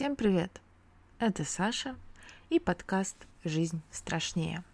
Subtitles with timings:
[0.00, 0.62] Всем привет!
[1.18, 1.94] Это Саша
[2.48, 4.64] и подкаст «Жизнь страшнее».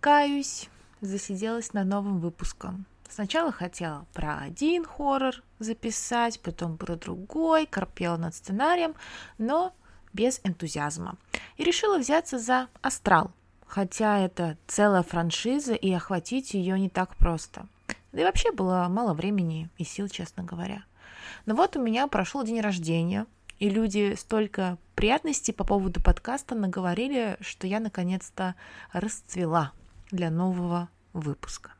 [0.00, 0.70] Каюсь,
[1.02, 2.86] засиделась на новом выпуском.
[3.06, 8.94] Сначала хотела про один хоррор записать, потом про другой, корпела над сценарием,
[9.36, 9.74] но
[10.14, 11.18] без энтузиазма.
[11.58, 13.32] И решила взяться за «Астрал»,
[13.66, 17.68] хотя это целая франшиза, и охватить ее не так просто.
[18.12, 20.82] Да и вообще было мало времени и сил, честно говоря.
[21.44, 23.26] Но вот у меня прошел день рождения,
[23.58, 28.54] и люди столько приятностей по поводу подкаста наговорили, что я наконец-то
[28.92, 29.72] расцвела
[30.10, 31.72] для нового выпуска.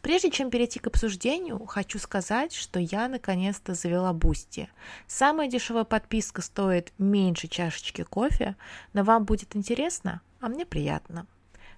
[0.00, 4.68] Прежде чем перейти к обсуждению, хочу сказать, что я наконец-то завела Boosty.
[5.06, 8.56] Самая дешевая подписка стоит меньше чашечки кофе,
[8.92, 11.26] но вам будет интересно, а мне приятно.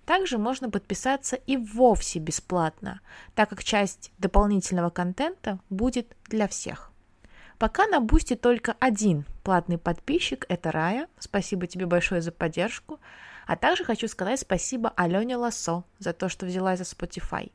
[0.07, 3.01] Также можно подписаться и вовсе бесплатно,
[3.35, 6.94] так как часть дополнительного контента будет для всех.
[7.59, 11.09] Пока на Boosty только один платный подписчик– это Рая.
[11.19, 13.01] Спасибо тебе большое за поддержку.
[13.47, 17.53] А также хочу сказать спасибо Алене Лассо за то, что взялась за Spotify.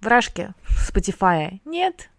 [0.00, 2.10] В Рашке Spotify нет,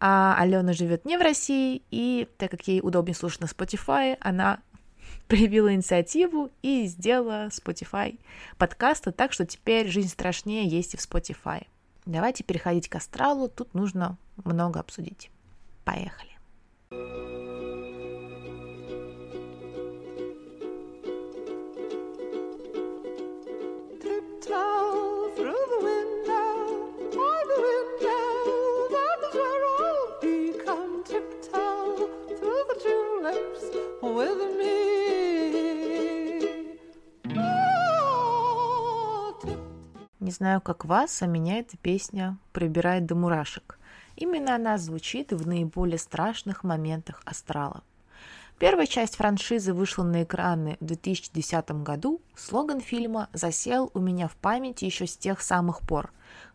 [0.00, 4.60] а Алена живет не в России, и так как ей удобнее слушать на Spotify, она
[5.28, 8.18] проявила инициативу и сделала Spotify
[8.58, 11.66] подкасты, так что теперь «Жизнь страшнее» есть и в Spotify.
[12.04, 15.30] Давайте переходить к астралу, тут нужно много обсудить.
[15.86, 16.26] Поехали.
[40.18, 43.75] Не знаю, как вас, а меня эта песня пробирает до мурашек.
[44.16, 47.82] Именно она звучит в наиболее страшных моментах астрала.
[48.58, 52.22] Первая часть франшизы вышла на экраны в 2010 году.
[52.34, 56.10] Слоган фильма засел у меня в памяти еще с тех самых пор.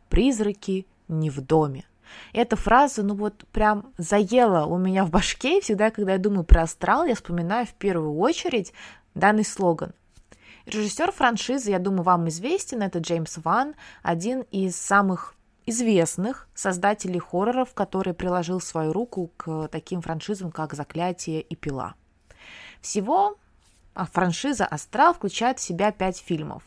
[0.09, 1.85] «Призраки не в доме».
[2.33, 6.43] Эта фраза, ну вот прям заела у меня в башке, и всегда, когда я думаю
[6.43, 8.73] про астрал, я вспоминаю в первую очередь
[9.13, 9.93] данный слоган.
[10.65, 15.35] Режиссер франшизы, я думаю, вам известен, это Джеймс Ван, один из самых
[15.65, 21.95] известных создателей хорроров, который приложил свою руку к таким франшизам, как «Заклятие» и «Пила».
[22.81, 23.37] Всего
[23.93, 26.63] а, франшиза «Астрал» включает в себя пять фильмов.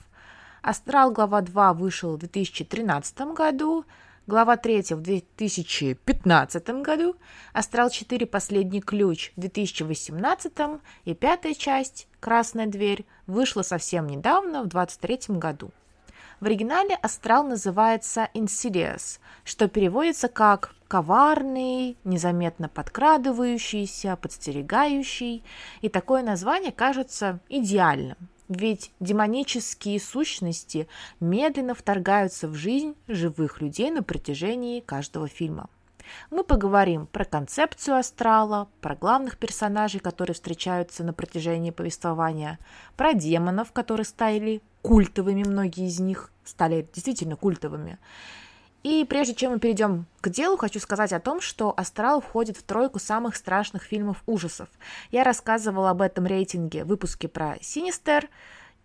[0.62, 1.10] «Астрал.
[1.10, 3.84] Глава 2» вышел в 2013 году,
[4.26, 7.16] глава 3 в 2015 году,
[7.52, 8.26] «Астрал 4.
[8.26, 10.52] Последний ключ» в 2018
[11.04, 15.70] и пятая часть «Красная дверь» вышла совсем недавно, в 2023 году.
[16.44, 25.42] В оригинале астрал называется Insidious, что переводится как коварный, незаметно подкрадывающийся, подстерегающий,
[25.80, 28.18] и такое название кажется идеальным,
[28.50, 30.86] ведь демонические сущности
[31.18, 35.70] медленно вторгаются в жизнь живых людей на протяжении каждого фильма.
[36.30, 42.58] Мы поговорим про концепцию астрала, про главных персонажей, которые встречаются на протяжении повествования,
[42.96, 47.98] про демонов, которые стали культовыми, многие из них стали действительно культовыми.
[48.82, 52.62] И прежде чем мы перейдем к делу, хочу сказать о том, что «Астрал» входит в
[52.62, 54.68] тройку самых страшных фильмов ужасов.
[55.10, 58.28] Я рассказывала об этом рейтинге в выпуске про «Синистер»,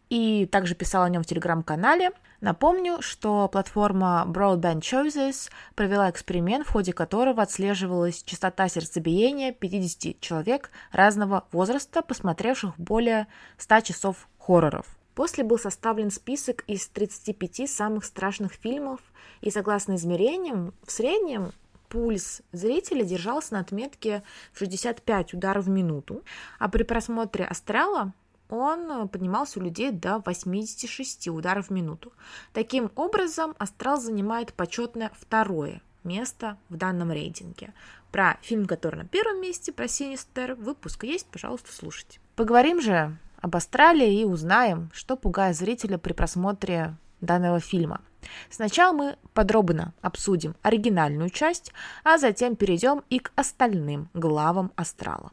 [0.10, 2.12] и также писала о нем в телеграм-канале.
[2.42, 10.72] Напомню, что платформа Broadband Choices провела эксперимент, в ходе которого отслеживалась частота сердцебиения 50 человек
[10.92, 13.28] разного возраста, посмотревших более
[13.58, 14.86] 100 часов хорроров.
[15.16, 19.02] После был составлен список из 35 самых страшных фильмов,
[19.42, 21.52] и согласно измерениям, в среднем
[21.90, 26.24] пульс зрителя держался на отметке в 65 ударов в минуту,
[26.58, 28.14] а при просмотре «Астрала»
[28.50, 32.12] он э, поднимался у людей до 86 ударов в минуту.
[32.54, 37.74] Таким образом, «Астрал» занимает почетное второе место в данном рейтинге.
[38.12, 42.20] Про фильм, который на первом месте, про «Синистер», выпуск есть, пожалуйста, слушайте.
[42.36, 48.02] Поговорим же об Астрале и узнаем, что пугает зрителя при просмотре данного фильма.
[48.50, 51.72] Сначала мы подробно обсудим оригинальную часть,
[52.04, 55.32] а затем перейдем и к остальным главам Астрала.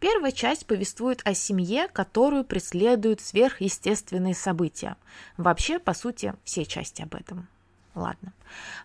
[0.00, 4.96] Первая часть повествует о семье, которую преследуют сверхъестественные события.
[5.36, 7.48] Вообще, по сути, все части об этом.
[7.94, 8.32] Ладно.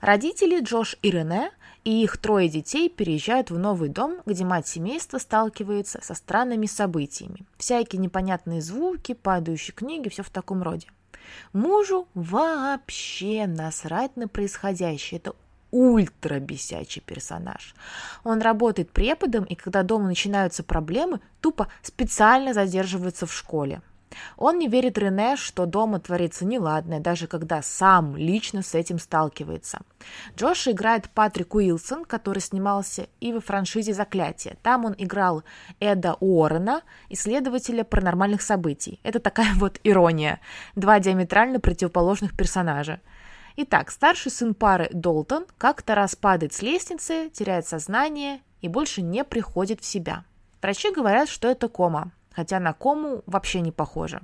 [0.01, 1.51] Родители Джош и Рене
[1.83, 7.45] и их трое детей переезжают в новый дом, где мать семейства сталкивается со странными событиями.
[7.57, 10.87] Всякие непонятные звуки, падающие книги, все в таком роде.
[11.51, 15.19] Мужу вообще насрать на происходящее.
[15.19, 15.35] Это
[15.73, 17.73] ультра бесячий персонаж.
[18.23, 23.81] Он работает преподом, и когда дома начинаются проблемы, тупо специально задерживается в школе.
[24.37, 29.79] Он не верит Рене, что дома творится неладное, даже когда сам лично с этим сталкивается.
[30.37, 34.57] Джош играет Патрик Уилсон, который снимался и во франшизе «Заклятие».
[34.61, 35.43] Там он играл
[35.79, 38.99] Эда Уоррена, исследователя паранормальных событий.
[39.03, 40.39] Это такая вот ирония.
[40.75, 43.01] Два диаметрально противоположных персонажа.
[43.55, 49.23] Итак, старший сын пары Долтон как-то раз падает с лестницы, теряет сознание и больше не
[49.23, 50.25] приходит в себя.
[50.61, 54.21] Врачи говорят, что это кома, хотя на кому вообще не похоже.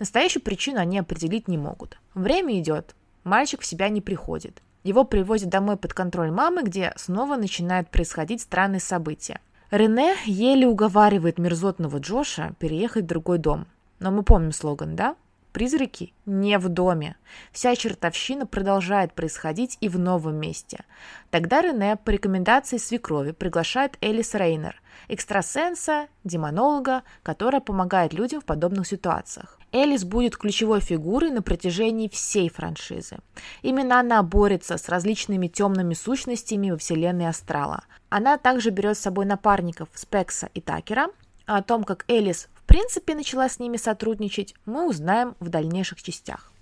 [0.00, 1.98] Настоящую причину они определить не могут.
[2.14, 4.60] Время идет, мальчик в себя не приходит.
[4.82, 9.40] Его привозят домой под контроль мамы, где снова начинают происходить странные события.
[9.70, 13.66] Рене еле уговаривает мерзотного Джоша переехать в другой дом.
[14.00, 15.14] Но мы помним слоган, да?
[15.52, 17.16] Призраки не в доме.
[17.52, 20.84] Вся чертовщина продолжает происходить и в новом месте.
[21.30, 28.86] Тогда Рене по рекомендации свекрови приглашает Элис Рейнер, экстрасенса, демонолога, которая помогает людям в подобных
[28.86, 29.58] ситуациях.
[29.72, 33.18] Элис будет ключевой фигурой на протяжении всей франшизы.
[33.62, 37.84] Именно она борется с различными темными сущностями во вселенной Астрала.
[38.08, 41.08] Она также берет с собой напарников Спекса и Такера,
[41.56, 46.52] о том, как Элис принципе начала с ними сотрудничать, мы узнаем в дальнейших частях.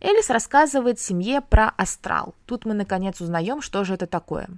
[0.00, 2.34] Элис рассказывает семье про астрал.
[2.46, 4.48] Тут мы наконец узнаем, что же это такое.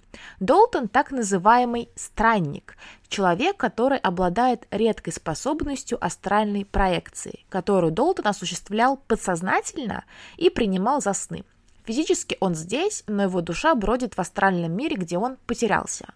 [0.41, 2.77] Долтон так называемый странник,
[3.09, 10.05] человек, который обладает редкой способностью астральной проекции, которую Долтон осуществлял подсознательно
[10.37, 11.45] и принимал за сны.
[11.85, 16.07] Физически он здесь, но его душа бродит в астральном мире, где он потерялся.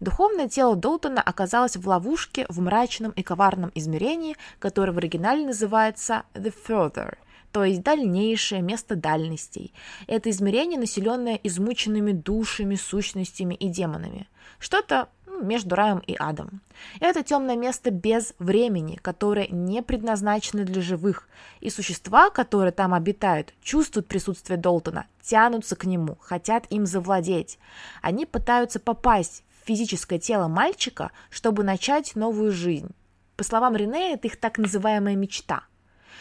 [0.00, 6.24] Духовное тело Долтона оказалось в ловушке в мрачном и коварном измерении, которое в оригинале называется
[6.34, 7.16] «The Further»,
[7.54, 9.72] то есть дальнейшее место дальностей.
[10.08, 14.28] Это измерение, населенное измученными душами, сущностями и демонами.
[14.58, 16.62] Что-то ну, между раем и адом.
[16.98, 21.28] Это темное место без времени, которое не предназначено для живых,
[21.60, 27.58] и существа, которые там обитают, чувствуют присутствие Долтона, тянутся к нему, хотят им завладеть.
[28.02, 32.94] Они пытаются попасть физическое тело мальчика, чтобы начать новую жизнь.
[33.36, 35.64] По словам Рене, это их так называемая мечта.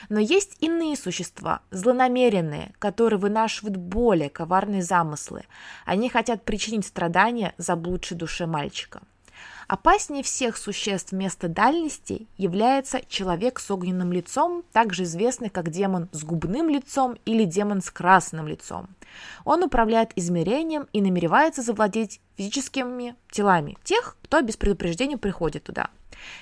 [0.09, 5.43] Но есть иные существа, злонамеренные, которые вынашивают более коварные замыслы.
[5.85, 9.01] Они хотят причинить страдания заблудшей душе мальчика.
[9.67, 16.23] Опаснее всех существ вместо дальности является человек с огненным лицом, также известный как демон с
[16.23, 18.87] губным лицом или демон с красным лицом.
[19.45, 25.89] Он управляет измерением и намеревается завладеть физическими телами тех, кто без предупреждения приходит туда.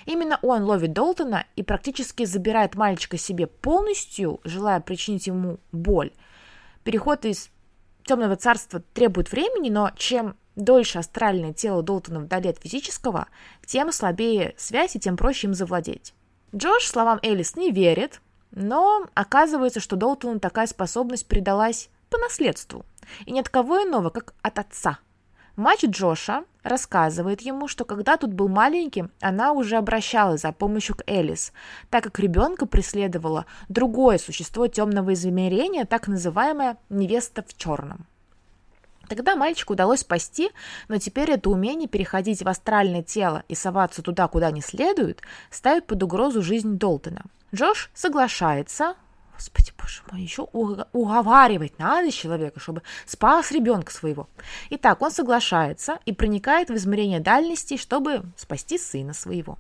[0.06, 6.12] Именно он ловит Долтона и практически забирает мальчика себе полностью, желая причинить ему боль.
[6.84, 7.50] Переход из
[8.04, 13.28] темного царства требует времени, но чем дольше астральное тело Долтона вдали от физического,
[13.66, 16.14] тем слабее связь и тем проще им завладеть.
[16.56, 18.22] Джош словам Элис не верит,
[18.52, 22.86] но оказывается, что Долтону такая способность передалась по наследству,
[23.26, 25.00] и ни от кого иного, как от отца.
[25.56, 31.04] Мать Джоша рассказывает ему, что когда тут был маленьким, она уже обращалась за помощью к
[31.08, 31.52] Элис,
[31.90, 38.08] так как ребенка преследовало другое существо темного измерения, так называемая невеста в черном.
[39.12, 40.52] Тогда мальчику удалось спасти,
[40.88, 45.86] но теперь это умение переходить в астральное тело и соваться туда, куда не следует, ставит
[45.86, 47.24] под угрозу жизнь Долтона.
[47.54, 48.96] Джош соглашается,
[49.34, 54.30] Господи, боже мой, еще уговаривать надо человека, чтобы спас ребенка своего.
[54.70, 59.58] Итак, он соглашается и проникает в измерение дальности, чтобы спасти сына своего.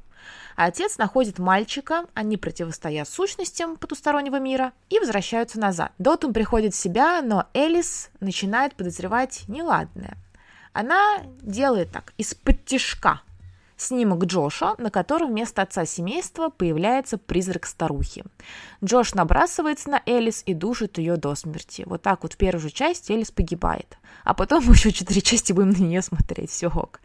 [0.55, 5.91] А отец находит мальчика, они противостоят сущностям потустороннего мира и возвращаются назад.
[5.97, 10.17] Дотум приходит в себя, но Элис начинает подозревать неладное.
[10.73, 13.21] Она делает так, из-под тишка,
[13.81, 18.23] снимок Джоша, на котором вместо отца семейства появляется призрак старухи.
[18.83, 21.83] Джош набрасывается на Элис и душит ее до смерти.
[21.85, 23.97] Вот так вот в первую же часть Элис погибает.
[24.23, 26.51] А потом еще четыре части будем на нее смотреть.
[26.51, 27.01] Все ок.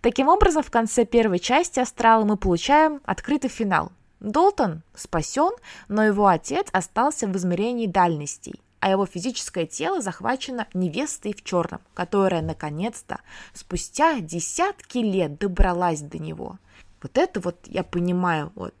[0.00, 3.92] Таким образом, в конце первой части Астрала мы получаем открытый финал.
[4.20, 5.52] Долтон спасен,
[5.88, 11.80] но его отец остался в измерении дальностей а его физическое тело захвачено невестой в черном,
[11.94, 13.20] которая, наконец-то,
[13.52, 16.58] спустя десятки лет добралась до него.
[17.02, 18.74] Вот это вот я понимаю, вот.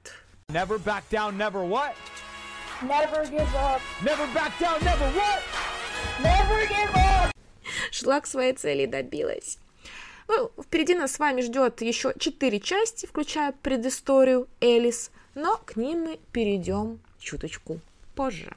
[0.48, 1.94] Never back down, never what?
[2.82, 3.80] Never give up.
[4.02, 5.42] Never back down, never what?
[6.22, 7.30] Never give up.
[7.92, 9.58] Шла к своей цели и добилась.
[10.28, 16.04] Ну, впереди нас с вами ждет еще четыре части, включая предысторию Элис, но к ним
[16.04, 17.80] мы перейдем чуточку
[18.14, 18.54] позже.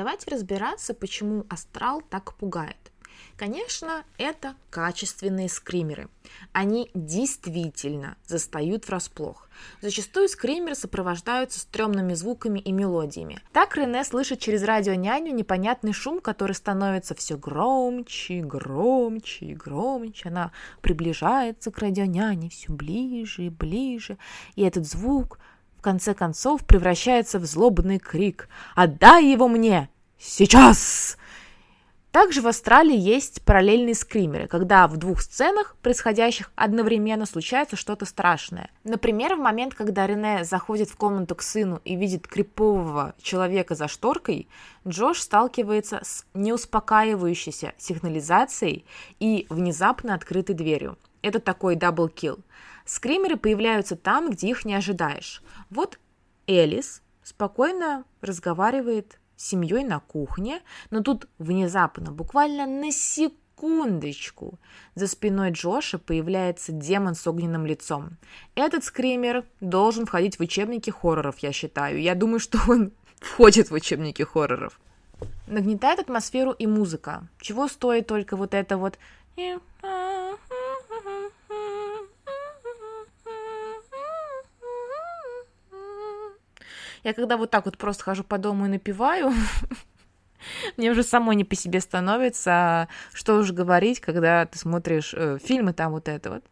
[0.00, 2.78] Давайте разбираться, почему астрал так пугает.
[3.36, 6.08] Конечно, это качественные скримеры.
[6.54, 9.50] Они действительно застают врасплох.
[9.82, 13.42] Зачастую скримеры сопровождаются стрёмными звуками и мелодиями.
[13.52, 20.30] Так Рене слышит через радио няню непонятный шум, который становится все громче, громче громче.
[20.30, 24.16] Она приближается к радио няне все ближе и ближе.
[24.54, 25.38] И этот звук
[25.80, 29.88] в конце концов превращается в злобный крик «Отдай его мне!
[30.18, 31.16] Сейчас!»
[32.12, 38.68] Также в Австралии есть параллельные скримеры, когда в двух сценах, происходящих одновременно, случается что-то страшное.
[38.84, 43.88] Например, в момент, когда Рене заходит в комнату к сыну и видит крипового человека за
[43.88, 44.48] шторкой,
[44.86, 48.84] Джош сталкивается с неуспокаивающейся сигнализацией
[49.18, 50.98] и внезапно открытой дверью.
[51.22, 52.40] Это такой даблкил.
[52.90, 55.44] Скримеры появляются там, где их не ожидаешь.
[55.70, 56.00] Вот
[56.48, 64.58] Элис спокойно разговаривает семьей на кухне, но тут внезапно, буквально на секундочку,
[64.96, 68.16] за спиной Джоша появляется демон с огненным лицом.
[68.56, 72.02] Этот скример должен входить в учебники хорроров, я считаю.
[72.02, 74.80] Я думаю, что он входит в учебники хорроров.
[75.46, 77.28] Нагнетает атмосферу и музыка.
[77.40, 78.98] Чего стоит только вот это вот
[87.02, 89.32] Я когда вот так вот просто хожу по дому и напиваю,
[90.76, 95.72] мне уже самой не по себе становится, что уж говорить, когда ты смотришь э, фильмы,
[95.72, 96.44] там вот это вот.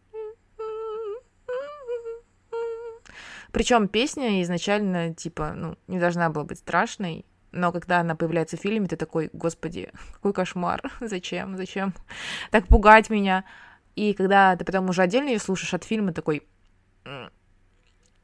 [3.51, 8.59] Причем песня изначально, типа, ну, не должна была быть страшной, но когда она появляется в
[8.59, 11.93] фильме, ты такой, господи, какой кошмар, зачем, зачем
[12.51, 13.43] так пугать меня?
[13.95, 16.47] И когда ты потом уже отдельно ее слушаешь от фильма, такой,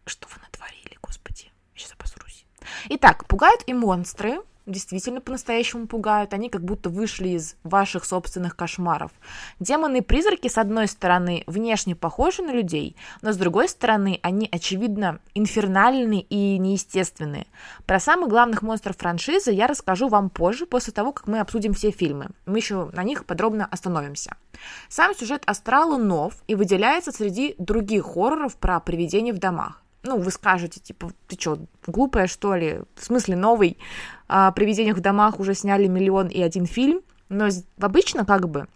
[0.05, 2.45] что вы натворили, господи, я сейчас обосрусь.
[2.89, 6.33] Итак, пугают и монстры, действительно по-настоящему пугают.
[6.33, 9.11] Они как будто вышли из ваших собственных кошмаров.
[9.59, 14.47] Демоны и призраки, с одной стороны, внешне похожи на людей, но с другой стороны, они,
[14.51, 17.47] очевидно, инфернальные и неестественные.
[17.85, 21.91] Про самых главных монстров франшизы я расскажу вам позже, после того, как мы обсудим все
[21.91, 22.29] фильмы.
[22.45, 24.37] Мы еще на них подробно остановимся.
[24.89, 30.31] Сам сюжет «Астрала» нов и выделяется среди других хорроров про привидения в домах ну, вы
[30.31, 32.81] скажете, типа, ты что, глупая, что ли?
[32.95, 33.77] В смысле, новый
[34.27, 38.67] о привидениях в домах уже сняли миллион и один фильм, но обычно как бы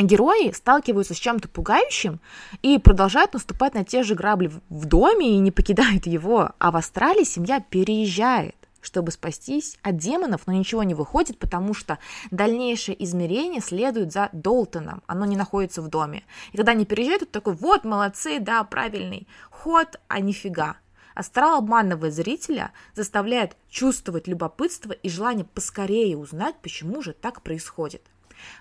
[0.00, 2.20] герои сталкиваются с чем-то пугающим
[2.62, 6.76] и продолжают наступать на те же грабли в доме и не покидают его, а в
[6.76, 8.56] Австралии семья переезжает
[8.86, 11.98] чтобы спастись от демонов, но ничего не выходит, потому что
[12.30, 16.22] дальнейшее измерение следует за Долтоном, оно не находится в доме.
[16.52, 20.76] И когда они переезжают, то такой, вот, молодцы, да, правильный ход, а нифига.
[21.14, 28.02] Астрал обманывает зрителя, заставляет чувствовать любопытство и желание поскорее узнать, почему же так происходит.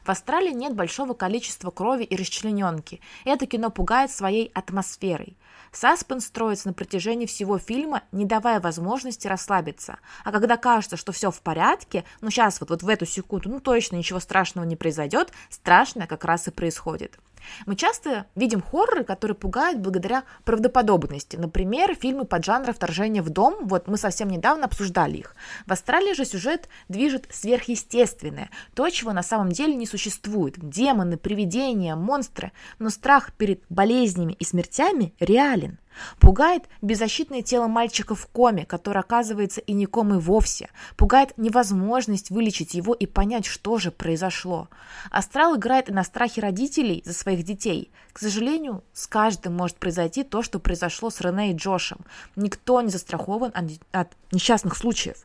[0.04, 3.02] В Австралии нет большого количества крови и расчлененки.
[3.26, 5.38] Это кино пугает своей атмосферой.
[5.76, 10.00] Саспенс строится на протяжении всего фильма, не давая возможности расслабиться.
[10.24, 13.60] А когда кажется, что все в порядке, ну сейчас вот, вот в эту секунду, ну
[13.60, 17.20] точно ничего страшного не произойдет, страшное как раз и происходит.
[17.66, 21.36] Мы часто видим хорроры, которые пугают благодаря правдоподобности.
[21.36, 23.68] Например, фильмы под жанра «Вторжение в дом».
[23.68, 25.36] Вот мы совсем недавно обсуждали их.
[25.66, 28.50] В Австралии же сюжет движет сверхъестественное.
[28.74, 30.56] То, чего на самом деле не существует.
[30.58, 32.52] Демоны, привидения, монстры.
[32.80, 35.80] Но страх перед болезнями и смертями реален.
[36.20, 40.70] Пугает беззащитное тело мальчика в коме, который оказывается и не комой вовсе.
[40.98, 44.70] Пугает невозможность вылечить его и понять, что же произошло.
[45.12, 47.92] Астрал играет и на страхе родителей за своих детей.
[48.14, 52.00] К сожалению, с каждым может произойти то, что произошло с Рене и Джошем.
[52.36, 53.54] Никто не застрахован
[53.92, 55.18] от несчастных случаев.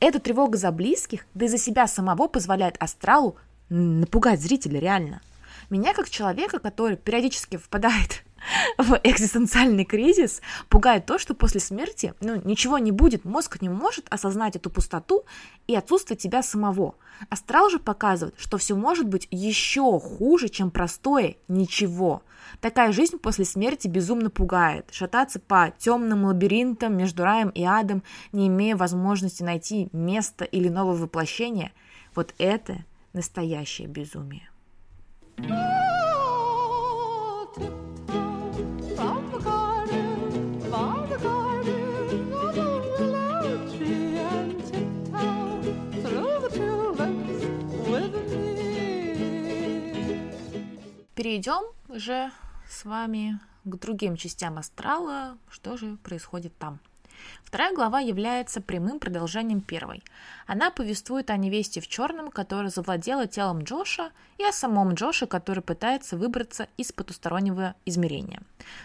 [0.00, 3.36] Эта тревога за близких, да и за себя самого позволяет Астралу
[3.68, 5.20] напугать зрителя реально.
[5.70, 8.24] Меня, как человека, который периодически впадает
[8.78, 14.06] в экзистенциальный кризис, пугает то, что после смерти ну, ничего не будет, мозг не может
[14.10, 15.24] осознать эту пустоту
[15.66, 16.94] и отсутствие тебя самого.
[17.30, 22.22] Астрал же показывает, что все может быть еще хуже, чем простое ничего.
[22.60, 24.88] Такая жизнь после смерти безумно пугает.
[24.92, 28.02] Шататься по темным лабиринтам между раем и адом,
[28.32, 31.72] не имея возможности найти место или новое воплощение,
[32.14, 34.48] вот это настоящее безумие.
[51.28, 52.30] Перейдем уже
[52.66, 56.80] с вами к другим частям астрала, что же происходит там.
[57.44, 60.02] Вторая глава является прямым продолжением первой.
[60.46, 65.62] Она повествует о невесте в черном, которая завладела телом Джоша, и о самом Джоше, который
[65.62, 68.40] пытается выбраться из потустороннего измерения.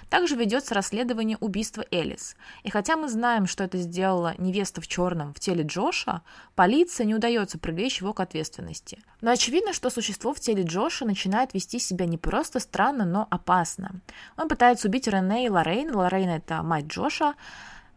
[0.09, 2.35] Также ведется расследование убийства Элис.
[2.63, 6.21] И хотя мы знаем, что это сделала невеста в черном в теле Джоша,
[6.55, 8.99] полиции не удается привлечь его к ответственности.
[9.21, 14.01] Но очевидно, что существо в теле Джоша начинает вести себя не просто странно, но опасно.
[14.37, 15.95] Он пытается убить Рене и Лоррейн.
[15.95, 17.35] Лоррейн– это мать Джоша,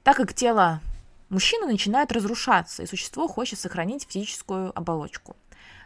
[0.06, 0.80] так как тело
[1.30, 5.34] мужчины начинает разрушаться, и существо хочет сохранить физическую оболочку.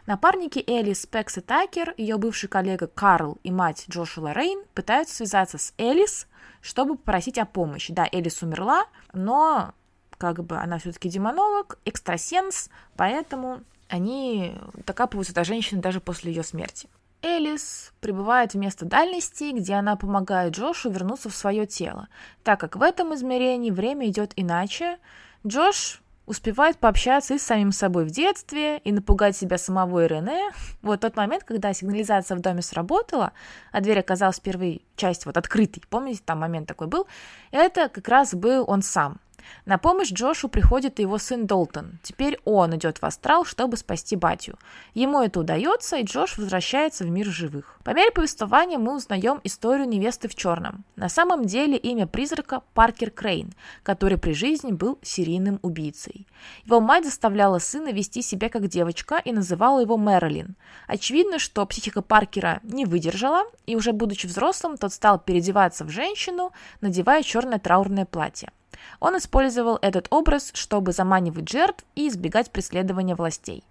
[0.05, 5.57] Напарники Элис, Пекс и Такер, ее бывший коллега Карл и мать Джоша Лоррейн пытаются связаться
[5.57, 6.27] с Элис,
[6.61, 7.93] чтобы попросить о помощи.
[7.93, 9.73] Да, Элис умерла, но
[10.19, 14.53] как бы она все-таки демонолог, экстрасенс, поэтому они
[14.85, 16.87] докапываются до женщины даже после ее смерти.
[17.23, 22.07] Элис прибывает в место дальности, где она помогает Джошу вернуться в свое тело,
[22.43, 24.97] так как в этом измерении время идет иначе.
[25.45, 30.51] Джош успевает пообщаться и с самим собой в детстве, и напугать себя самого и Рене.
[30.81, 33.33] Вот тот момент, когда сигнализация в доме сработала,
[33.71, 37.07] а дверь оказалась первой части вот открытой, помните, там момент такой был,
[37.51, 39.19] это как раз был он сам–
[39.65, 41.99] на помощь Джошу приходит его сын Долтон.
[42.03, 44.57] Теперь он идет в астрал, чтобы спасти батю.
[44.93, 47.77] Ему это удается, и Джош возвращается в мир живых.
[47.83, 50.85] По мере повествования мы узнаем историю невесты в черном.
[50.95, 56.27] На самом деле имя призрака Паркер Крейн, который при жизни был серийным убийцей.
[56.65, 60.55] Его мать заставляла сына вести себя как девочка и называла его Мэрилин.
[60.87, 66.51] Очевидно, что психика Паркера не выдержала, и уже будучи взрослым, тот стал переодеваться в женщину,
[66.81, 68.51] надевая черное траурное платье.
[68.99, 73.63] Он использовал этот образ, чтобы заманивать жертв и избегать преследования властей.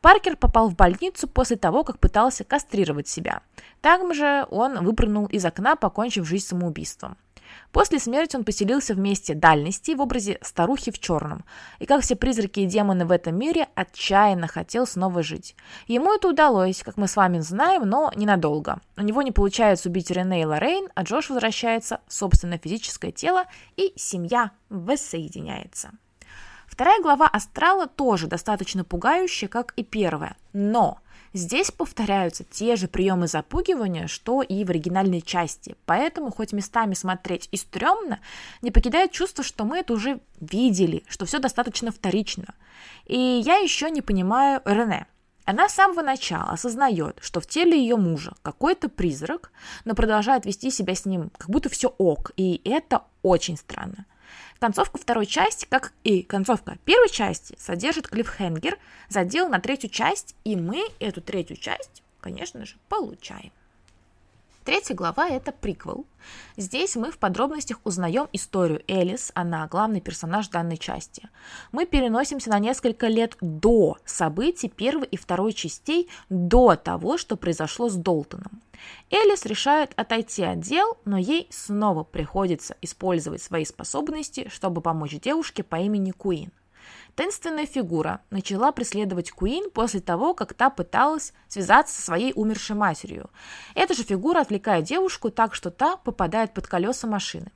[0.00, 3.42] Паркер попал в больницу после того, как пытался кастрировать себя.
[3.80, 7.16] Там же он выпрыгнул из окна, покончив жизнь самоубийством.
[7.72, 11.44] После смерти он поселился в месте дальности в образе старухи в черном,
[11.78, 15.56] и, как все призраки и демоны в этом мире, отчаянно хотел снова жить.
[15.86, 18.80] Ему это удалось, как мы с вами знаем, но ненадолго.
[18.96, 23.44] У него не получается убить Рене и Лоррейн, а Джош возвращается в собственное физическое тело,
[23.76, 25.90] и семья воссоединяется.
[26.66, 30.98] Вторая глава Астрала тоже достаточно пугающая, как и первая, но
[31.36, 35.76] Здесь повторяются те же приемы запугивания, что и в оригинальной части.
[35.84, 38.20] Поэтому, хоть местами смотреть и стрёмно,
[38.62, 42.54] не покидает чувство, что мы это уже видели, что все достаточно вторично.
[43.04, 45.06] И я еще не понимаю Рене.
[45.44, 49.52] Она с самого начала осознает, что в теле ее мужа какой-то призрак,
[49.84, 54.06] но продолжает вести себя с ним, как будто все ок, и это очень странно.
[54.58, 60.56] Концовка второй части, как и концовка первой части, содержит клиффхенгер, задел на третью часть, и
[60.56, 63.52] мы эту третью часть, конечно же, получаем.
[64.66, 66.06] Третья глава– это приквел.
[66.56, 71.28] Здесь мы в подробностях узнаем историю Элис, она главный персонаж данной части.
[71.70, 77.88] Мы переносимся на несколько лет до событий первой и второй частей, до того, что произошло
[77.88, 78.60] с Долтоном.
[79.10, 85.62] Элис решает отойти от дел, но ей снова приходится использовать свои способности, чтобы помочь девушке
[85.62, 86.52] по имени Куин.
[87.14, 93.30] Таинственная фигура начала преследовать Куин после того, как та пыталась связаться со своей умершей матерью.
[93.74, 97.50] Эта же фигура отвлекает девушку так, что та попадает под колеса машины.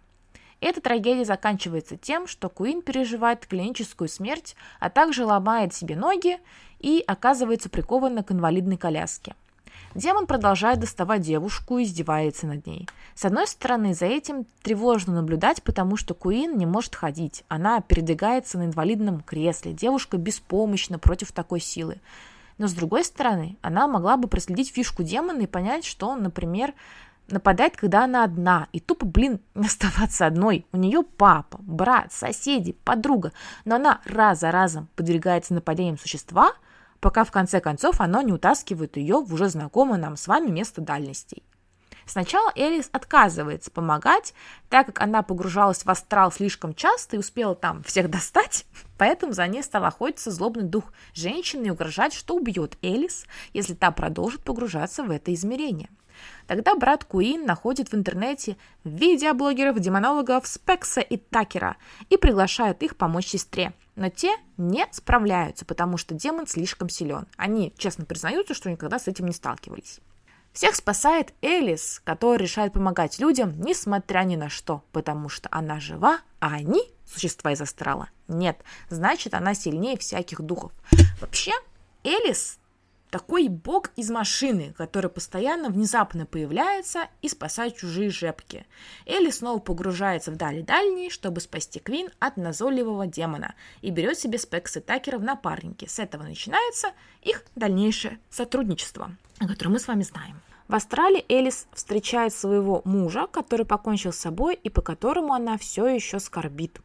[0.60, 6.38] Эта трагедия заканчивается тем, что Куин переживает клиническую смерть, а также ломает себе ноги
[6.78, 9.34] и оказывается прикована к инвалидной коляске.
[9.94, 12.88] Демон продолжает доставать девушку и издевается над ней.
[13.14, 17.44] С одной стороны, за этим тревожно наблюдать, потому что Куин не может ходить.
[17.48, 19.72] Она передвигается на инвалидном кресле.
[19.72, 22.00] Девушка беспомощна против такой силы.
[22.56, 26.72] Но с другой стороны, она могла бы проследить фишку демона и понять, что он, например,
[27.26, 30.66] нападает, когда она одна, и тупо, блин, оставаться одной.
[30.70, 33.32] У нее папа, брат, соседи, подруга,
[33.64, 36.52] но она раз за разом подвергается нападениям существа–
[37.00, 40.80] пока в конце концов оно не утаскивает ее в уже знакомое нам с вами место
[40.80, 41.42] дальностей.
[42.06, 44.34] Сначала Элис отказывается помогать,
[44.68, 48.66] так как она погружалась в астрал слишком часто и успела там всех достать,
[48.98, 53.92] поэтому за ней стал охотиться злобный дух женщины и угрожать, что убьет Элис, если та
[53.92, 55.88] продолжит погружаться в это измерение.
[56.46, 61.76] Тогда брат Куин находит в интернете видеоблогеров, демонологов Спекса и Такера
[62.08, 63.72] и приглашает их помочь сестре.
[63.96, 67.26] Но те не справляются, потому что демон слишком силен.
[67.36, 70.00] Они честно признаются, что никогда с этим не сталкивались.
[70.52, 76.20] Всех спасает Элис, которая решает помогать людям, несмотря ни на что, потому что она жива,
[76.40, 78.58] а они, существа из астрала, нет.
[78.88, 80.72] Значит, она сильнее всяких духов.
[81.20, 81.52] Вообще,
[82.02, 82.59] Элис
[83.10, 88.66] такой бог из машины, который постоянно внезапно появляется и спасает чужие жепки.
[89.06, 94.38] Элли снова погружается в дали дальние, чтобы спасти Квин от назойливого демона и берет себе
[94.38, 95.86] Спекс и Такера в напарники.
[95.86, 96.92] С этого начинается
[97.22, 100.40] их дальнейшее сотрудничество, которое мы с вами знаем.
[100.68, 105.88] В Австралии Элис встречает своего мужа, который покончил с собой и по которому она все
[105.88, 106.80] еще скорбит.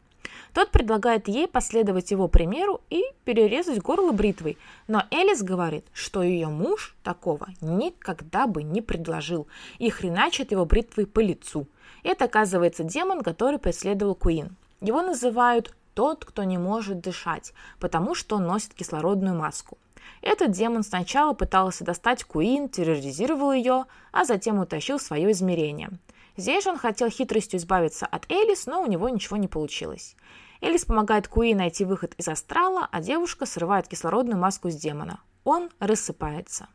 [0.54, 6.48] Тот предлагает ей последовать его примеру и перерезать горло бритвой, но Элис говорит, что ее
[6.48, 9.48] муж такого никогда бы не предложил
[9.80, 11.68] и хреначит его бритвой по лицу.
[12.04, 14.56] Это оказывается демон, который преследовал Куин.
[14.82, 19.78] Его называют «тот, кто не может дышать», потому что носит кислородную маску.
[20.22, 25.90] Этот демон сначала пытался достать Куин, терроризировал ее, а затем утащил в свое измерение.
[26.38, 30.16] Здесь он хотел хитростью избавиться от Элис, но у него ничего не получилось.
[30.62, 35.22] Элис помогает Куи найти выход из астрала, а девушка срывает кислородную маску с демона.
[35.44, 36.68] Он рассыпается.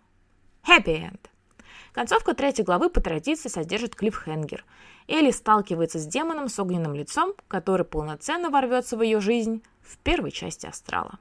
[0.66, 1.20] End.
[1.92, 4.64] Концовка третьей главы по традиции содержит клиффхенгер.
[5.08, 10.30] Элли сталкивается с демоном с огненным лицом, который полноценно ворвется в ее жизнь в первой
[10.30, 11.18] части астрала.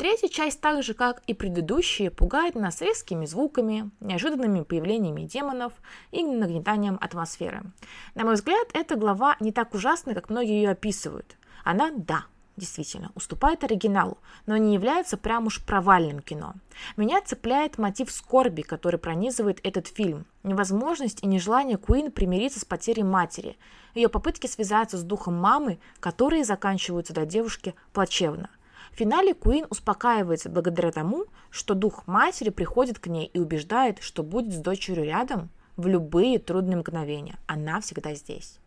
[0.00, 5.74] Третья часть, так же как и предыдущие, пугает нас резкими звуками, неожиданными появлениями демонов
[6.10, 7.64] и нагнетанием атмосферы.
[8.14, 11.36] На мой взгляд, эта глава не так ужасна, как многие ее описывают.
[11.64, 12.24] Она, да,
[12.56, 16.54] действительно, уступает оригиналу, но не является прям уж провальным кино.
[16.96, 23.02] Меня цепляет мотив скорби, который пронизывает этот фильм, невозможность и нежелание Куин примириться с потерей
[23.02, 23.58] матери,
[23.94, 28.48] ее попытки связаться с духом мамы, которые заканчиваются для девушки плачевно.
[28.92, 34.22] В финале Куин успокаивается благодаря тому, что дух матери приходит к ней и убеждает, что
[34.22, 37.38] будет с дочерью рядом в любые трудные мгновения.
[37.46, 38.58] Она всегда здесь.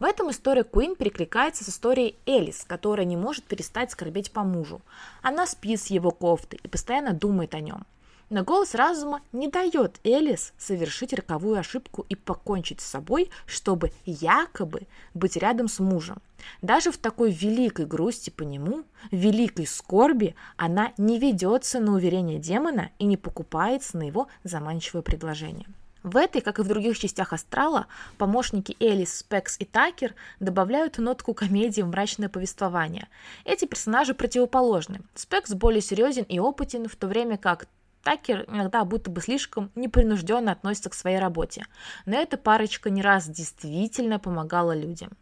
[0.00, 4.80] В этом история Куин перекликается с историей Элис, которая не может перестать скорбеть по мужу.
[5.22, 7.86] Она спит с его кофтой и постоянно думает о нем.
[8.30, 14.82] Но голос разума не дает Элис совершить роковую ошибку и покончить с собой, чтобы якобы
[15.14, 16.18] быть рядом с мужем.
[16.60, 22.90] Даже в такой великой грусти по нему, великой скорби, она не ведется на уверение демона
[22.98, 25.66] и не покупается на его заманчивое предложение.
[26.02, 27.86] В этой, как и в других частях астрала,
[28.18, 33.06] помощники Элис, Спекс и Такер добавляют нотку комедии в мрачное повествование.
[33.44, 35.02] Эти персонажи противоположны.
[35.14, 37.68] Спекс более серьезен и опытен, в то время как
[38.02, 41.66] Такер иногда будто бы слишком непринужденно относится к своей работе,
[42.04, 45.12] но эта парочка не раз действительно помогала людям.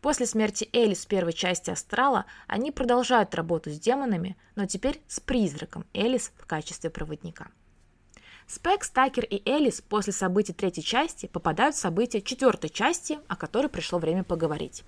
[0.00, 5.18] После смерти Элис в первой части «Астрала» они продолжают работу с демонами, но теперь с
[5.18, 7.48] призраком Элис в качестве проводника.
[8.46, 13.66] Спекс, Такер и Элис после событий третьей части попадают в события четвертой части, о которой
[13.66, 14.84] пришло время поговорить.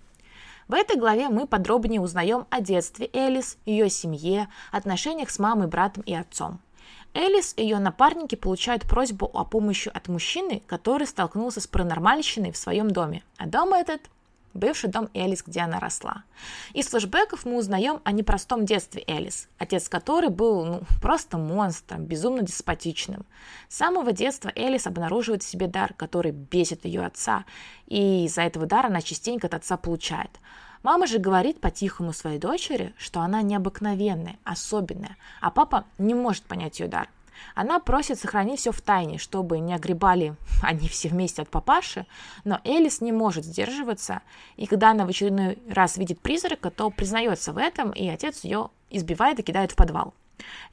[0.66, 6.04] В этой главе мы подробнее узнаем о детстве Элис, ее семье, отношениях с мамой, братом
[6.04, 6.60] и отцом–
[7.12, 12.56] Элис и ее напарники получают просьбу о помощи от мужчины, который столкнулся с паранормальщиной в
[12.56, 13.22] своем доме.
[13.36, 14.00] А дом этот–
[14.54, 16.24] бывший дом Элис, где она росла.
[16.72, 22.42] Из флэшбэков мы узнаем о непростом детстве Элис, отец которой был ну, просто монстром, безумно
[22.42, 23.24] деспотичным.
[23.68, 27.44] С самого детства Элис обнаруживает в себе дар, который бесит ее отца,
[27.86, 30.30] и из-за этого дара она частенько от отца получает–
[30.82, 36.80] Мама же говорит по-тихому своей дочери, что она необыкновенная, особенная, а папа не может понять
[36.80, 37.08] ее дар.
[37.54, 42.06] Она просит сохранить все в тайне, чтобы не огребали они все вместе от папаши,
[42.44, 44.22] но Элис не может сдерживаться,
[44.56, 48.70] и когда она в очередной раз видит призрака, то признается в этом, и отец ее
[48.90, 50.14] избивает и кидает в подвал.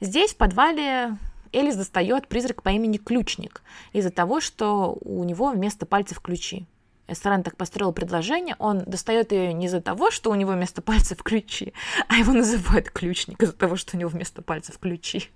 [0.00, 1.16] Здесь, в подвале,
[1.52, 6.66] Элис достает призрак по имени Ключник из-за того, что у него вместо пальцев ключи.
[7.08, 11.22] Ресторан так построил предложение, он достает ее не из-за того, что у него вместо пальцев
[11.22, 11.72] ключи,
[12.06, 15.30] а его называют ключник из-за того, что у него вместо пальцев ключи.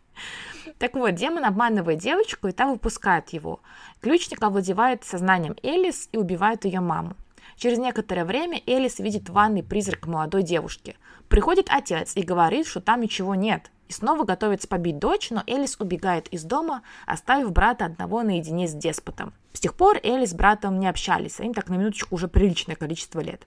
[0.78, 3.60] Так вот, демон обманывает девочку, и та выпускает его.
[4.00, 7.16] Ключник овладевает сознанием Элис и убивает ее маму.
[7.56, 10.96] Через некоторое время Элис видит в ванной призрак молодой девушки.
[11.28, 15.76] Приходит отец и говорит, что там ничего нет, и снова готовится побить дочь, но Элис
[15.78, 19.34] убегает из дома, оставив брата одного наедине с деспотом.
[19.52, 22.76] С тех пор Элис с братом не общались, а им так на минуточку уже приличное
[22.76, 23.46] количество лет.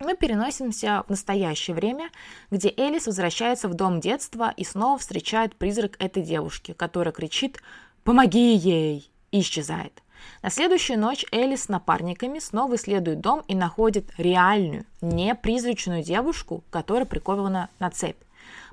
[0.00, 2.10] Мы переносимся в настоящее время,
[2.50, 7.60] где Элис возвращается в дом детства и снова встречает призрак этой девушки, которая кричит
[8.04, 10.02] «Помоги ей!» и исчезает.
[10.42, 16.64] На следующую ночь Элис с напарниками снова исследует дом и находит реальную, не призрачную девушку,
[16.70, 18.20] которая прикована на цепь.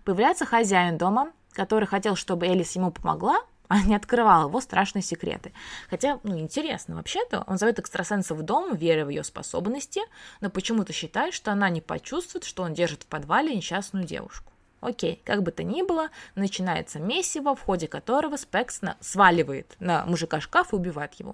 [0.04, 5.52] Появляется хозяин дома, который хотел, чтобы Элис ему помогла, а не открывал его страшные секреты.
[5.90, 10.02] Хотя, ну, интересно, вообще-то он зовет экстрасенса в дом, веря в ее способности,
[10.42, 14.52] но почему-то считает, что она не почувствует, что он держит в подвале несчастную девушку.
[14.86, 20.40] Окей, как бы то ни было, начинается месиво, в ходе которого Спекс сваливает на мужика
[20.40, 21.34] шкаф и убивает его.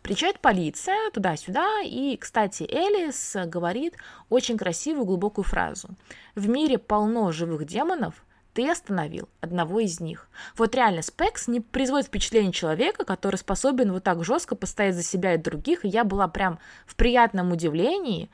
[0.00, 3.96] Приезжает полиция туда-сюда, и, кстати, Элис говорит
[4.30, 5.90] очень красивую глубокую фразу.
[6.34, 10.30] «В мире полно живых демонов, ты остановил одного из них.
[10.56, 15.34] Вот реально, Спекс не производит впечатление человека, который способен вот так жестко постоять за себя
[15.34, 18.30] и других, и я была прям в приятном удивлении.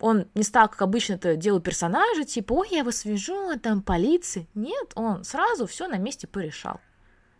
[0.00, 4.48] Он не стал, как обычно это делал персонажи, типа, ой, я его свяжу, там полиции.
[4.54, 6.80] Нет, он сразу все на месте порешал.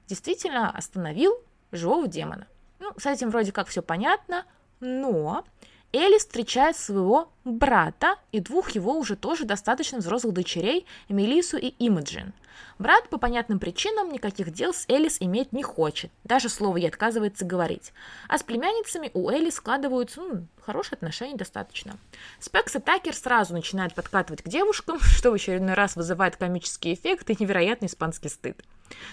[0.07, 1.33] Действительно остановил
[1.73, 2.47] живого демона.
[2.79, 4.45] Ну, с этим вроде как все понятно,
[4.81, 5.45] но
[5.93, 12.33] Элли встречает своего брата и двух его уже тоже достаточно взрослых дочерей, Мелису и Имаджин.
[12.79, 17.45] Брат по понятным причинам никаких дел с Элис иметь не хочет, даже слово ей отказывается
[17.45, 17.93] говорить.
[18.29, 21.97] А с племянницами у Элли складываются ну, хорошие отношения достаточно.
[22.39, 27.29] Спекс и Такер сразу начинают подкатывать к девушкам, что в очередной раз вызывает комический эффект
[27.31, 28.63] и невероятный испанский стыд.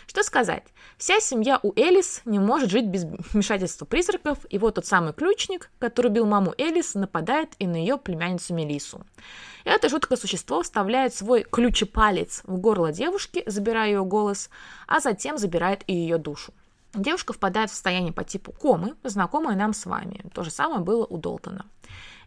[0.07, 0.63] Что сказать,
[0.97, 5.69] вся семья у Элис не может жить без вмешательства призраков, и вот тот самый ключник,
[5.79, 9.05] который убил маму Элис, нападает и на ее племянницу Мелису.
[9.67, 14.49] Это жуткое существо вставляет свой ключепалец в горло девушки, забирая ее голос,
[14.87, 16.53] а затем забирает и ее душу.
[16.93, 20.23] Девушка впадает в состояние по типу комы, знакомое нам с вами.
[20.33, 21.65] То же самое было у Долтона.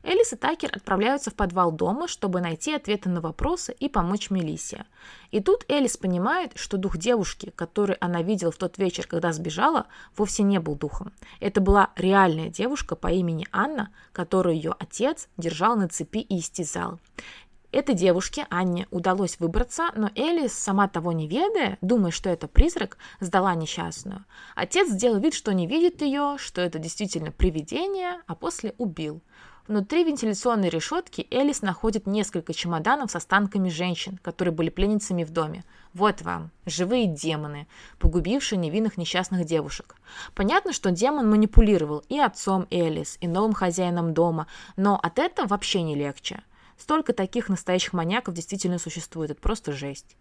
[0.03, 4.87] Элис и Такер отправляются в подвал дома, чтобы найти ответы на вопросы и помочь Мелиссе.
[5.31, 9.87] И тут Элис понимает, что дух девушки, который она видела в тот вечер, когда сбежала,
[10.17, 11.13] вовсе не был духом.
[11.39, 16.99] Это была реальная девушка по имени Анна, которую ее отец держал на цепи и истязал.
[17.73, 22.99] Этой девушке, Анне, удалось выбраться, но Элис, сама того не ведая, думая, что это призрак,
[23.21, 24.25] сдала несчастную.
[24.57, 29.23] Отец сделал вид, что не видит ее, что это действительно привидение, а после убил.
[29.71, 35.63] Внутри вентиляционной решетки Элис находит несколько чемоданов с останками женщин, которые были пленницами в доме.
[35.95, 37.69] Вот вам, живые демоны,
[38.01, 39.95] погубившие невинных несчастных девушек.
[40.35, 45.83] Понятно, что демон манипулировал и отцом Элис, и новым хозяином дома, но от этого вообще
[45.83, 46.43] не легче.
[46.81, 50.17] Столько таких настоящих маньяков действительно существует, это просто жесть.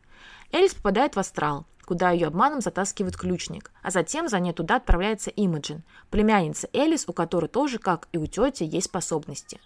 [0.52, 5.30] Элис попадает в астрал, куда ее обманом затаскивает ключник, а затем за ней туда отправляется
[5.30, 9.62] Имаджин, племянница Элис, у которой тоже, как и у тети, есть способности.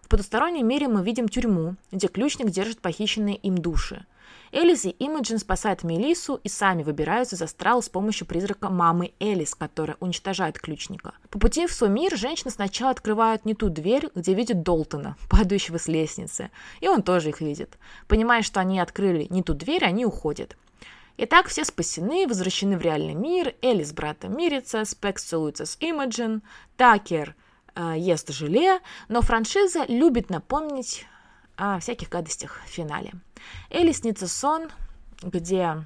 [0.00, 4.06] В потустороннем мире мы видим тюрьму, где ключник держит похищенные им души.
[4.50, 9.54] Элис и Имаджин спасают Мелису и сами выбираются из астрала с помощью призрака мамы Элис,
[9.54, 11.12] которая уничтожает ключника.
[11.30, 15.78] По пути в свой мир женщины сначала открывают не ту дверь, где видят Долтона, падающего
[15.78, 17.78] с лестницы, и он тоже их видит.
[18.06, 20.56] Понимая, что они открыли не ту дверь, они уходят.
[21.18, 26.42] Итак, все спасены, возвращены в реальный мир, Элли с братом мирится, Спекс целуется с Имаджин,
[26.76, 27.34] Такер
[27.74, 31.06] э, ест желе, но франшиза любит напомнить
[31.58, 33.12] о всяких гадостях в финале.
[33.68, 34.70] Элли снится сон,
[35.22, 35.84] где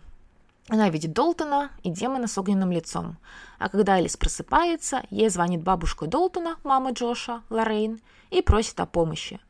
[0.69, 3.17] она видит Долтона и демона с огненным лицом.
[3.59, 9.41] А когда Элис просыпается, ей звонит бабушка Долтона, мама Джоша, Лоррейн, и просит о помощи.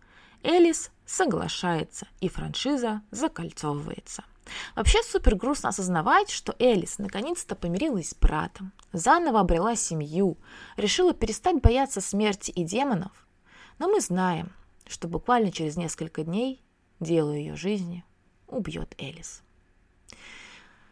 [0.42, 4.24] Элис соглашается, и франшиза закольцовывается.
[4.74, 10.36] Вообще супер грустно осознавать, что Элис наконец-то помирилась с братом, заново обрела семью,
[10.76, 13.12] решила перестать бояться смерти и демонов.
[13.78, 14.52] Но мы знаем,
[14.86, 16.62] что буквально через несколько дней
[17.00, 18.04] дело ее жизни
[18.46, 19.42] убьет Элис.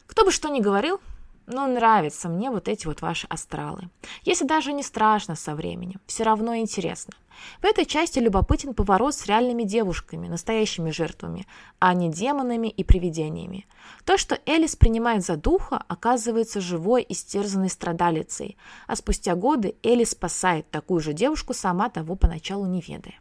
[0.06, 1.00] Кто бы что ни говорил,
[1.46, 3.90] но нравятся мне вот эти вот ваши астралы.
[4.22, 7.14] Если даже не страшно со временем, все равно интересно.
[7.60, 11.46] В этой части любопытен поворот с реальными девушками, настоящими жертвами,
[11.78, 13.66] а не демонами и привидениями.
[14.04, 20.70] То, что Элис принимает за духа, оказывается живой, истерзанной страдалицей, а спустя годы Элис спасает
[20.70, 23.18] такую же девушку, сама того поначалу не ведая.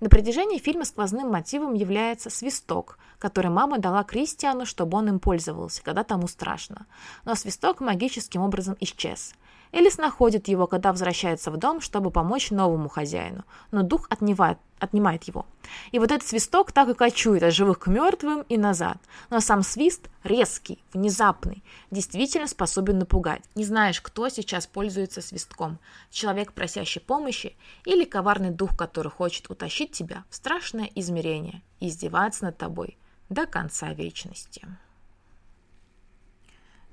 [0.00, 5.82] На протяжении фильма сквозным мотивом является свисток, который мама дала Кристиану, чтобы он им пользовался,
[5.82, 6.86] когда тому страшно.
[7.24, 9.34] Но свисток магическим образом исчез.
[9.74, 15.24] Элис находит его, когда возвращается в дом, чтобы помочь новому хозяину, но дух отнимает, отнимает
[15.24, 15.46] его.
[15.90, 18.98] И вот этот свисток так и кочует от живых к мертвым и назад.
[19.30, 23.42] Но сам свист резкий, внезапный, действительно способен напугать.
[23.56, 25.80] Не знаешь, кто сейчас пользуется свистком.
[26.08, 32.44] Человек, просящий помощи, или коварный дух, который хочет утащить тебя в страшное измерение и издеваться
[32.44, 32.96] над тобой
[33.28, 34.68] до конца вечности.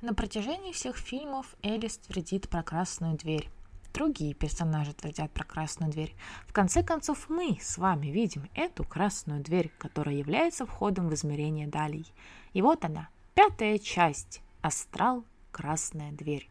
[0.02, 3.48] На протяжении всех фильмов Элис твердит про красную дверь.
[3.94, 6.16] Другие персонажи твердят про красную дверь.
[6.48, 11.68] В конце концов, мы с вами видим эту красную дверь, которая является входом в измерение
[11.68, 12.12] далей.
[12.54, 15.24] И вот она, пятая часть «Астрал.
[15.52, 16.50] Красная дверь».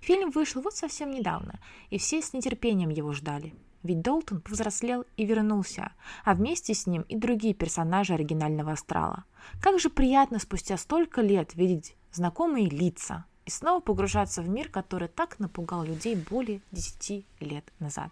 [0.00, 1.58] Фильм вышел вот совсем недавно,
[1.90, 3.52] и все с нетерпением его ждали.
[3.82, 5.90] ведь Долтон повзрослел и вернулся,
[6.24, 9.24] а вместе с ним и другие персонажи оригинального астрала.
[9.60, 15.08] Как же приятно спустя столько лет видеть знакомые лица, и снова погружаться в мир, который
[15.08, 18.10] так напугал людей более 10 лет назад.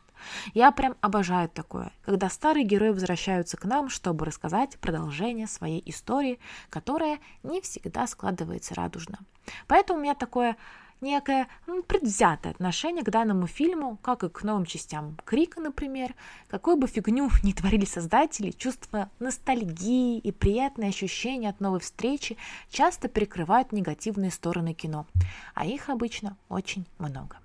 [0.55, 6.41] Я прям обожаю такое, когда старые герои возвращаются к нам, чтобы рассказать продолжение своей истории,
[6.69, 9.19] которая не всегда складывается радужно.
[9.67, 10.57] Поэтому у меня такое
[11.01, 11.49] некое
[11.87, 16.15] предвзятое отношение к данному фильму, как и к новым частям Крика, например.
[16.49, 22.37] Какую бы фигню ни творили создатели, чувство ностальгии и приятные ощущения от новой встречи
[22.71, 25.07] часто перекрывают негативные стороны кино,
[25.55, 27.37] а их обычно очень много.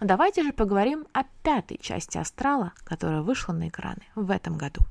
[0.00, 4.82] Но давайте же поговорим о пятой части «Астрала», которая вышла на экраны в этом году.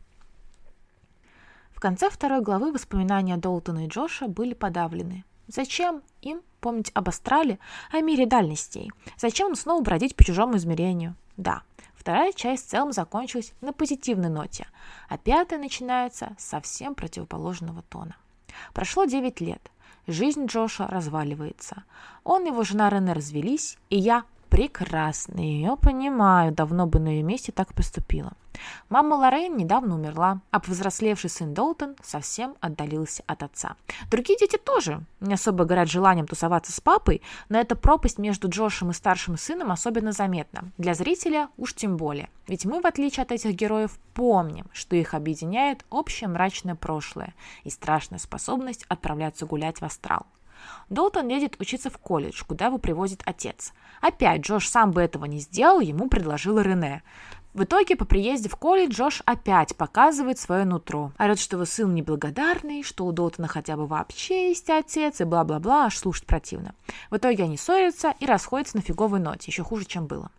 [1.73, 5.23] В конце второй главы воспоминания Долтона и Джоша были подавлены.
[5.47, 7.59] Зачем им помнить об астрале,
[7.91, 8.91] о мире дальностей?
[9.17, 11.15] Зачем им снова бродить по чужому измерению?
[11.35, 11.63] Да,
[11.95, 14.67] вторая часть в целом закончилась на позитивной ноте,
[15.09, 18.15] а пятая начинается совсем противоположного тона.
[18.73, 19.71] Прошло 9 лет.
[20.07, 21.83] Жизнь Джоша разваливается.
[22.23, 27.23] Он и его жена Рене развелись, и я прекрасно ее понимаю, давно бы на ее
[27.23, 28.33] месте так поступила.
[28.89, 33.75] Мама Лоррейн недавно умерла, а повзрослевший сын Долтон совсем отдалился от отца.
[34.11, 38.91] Другие дети тоже не особо горят желанием тусоваться с папой, но эта пропасть между Джошем
[38.91, 40.69] и старшим сыном особенно заметна.
[40.77, 42.29] Для зрителя уж тем более.
[42.47, 47.33] Ведь мы, в отличие от этих героев, помним, что их объединяет общее мрачное прошлое
[47.63, 50.25] и страшная способность отправляться гулять в астрал.
[50.89, 53.73] Долтон едет учиться в колледж, куда его привозит отец.
[54.01, 57.03] Опять Джош сам бы этого не сделал, ему предложила Рене.
[57.53, 61.11] В итоге по приезде в колледж Джош опять показывает свое нутро.
[61.17, 65.85] Орет, что его сын неблагодарный, что у Долтона хотя бы вообще есть отец и бла-бла-бла,
[65.85, 66.73] аж слушать противно.
[67.09, 70.31] В итоге они ссорятся и расходятся на фиговой ноте, еще хуже, чем было.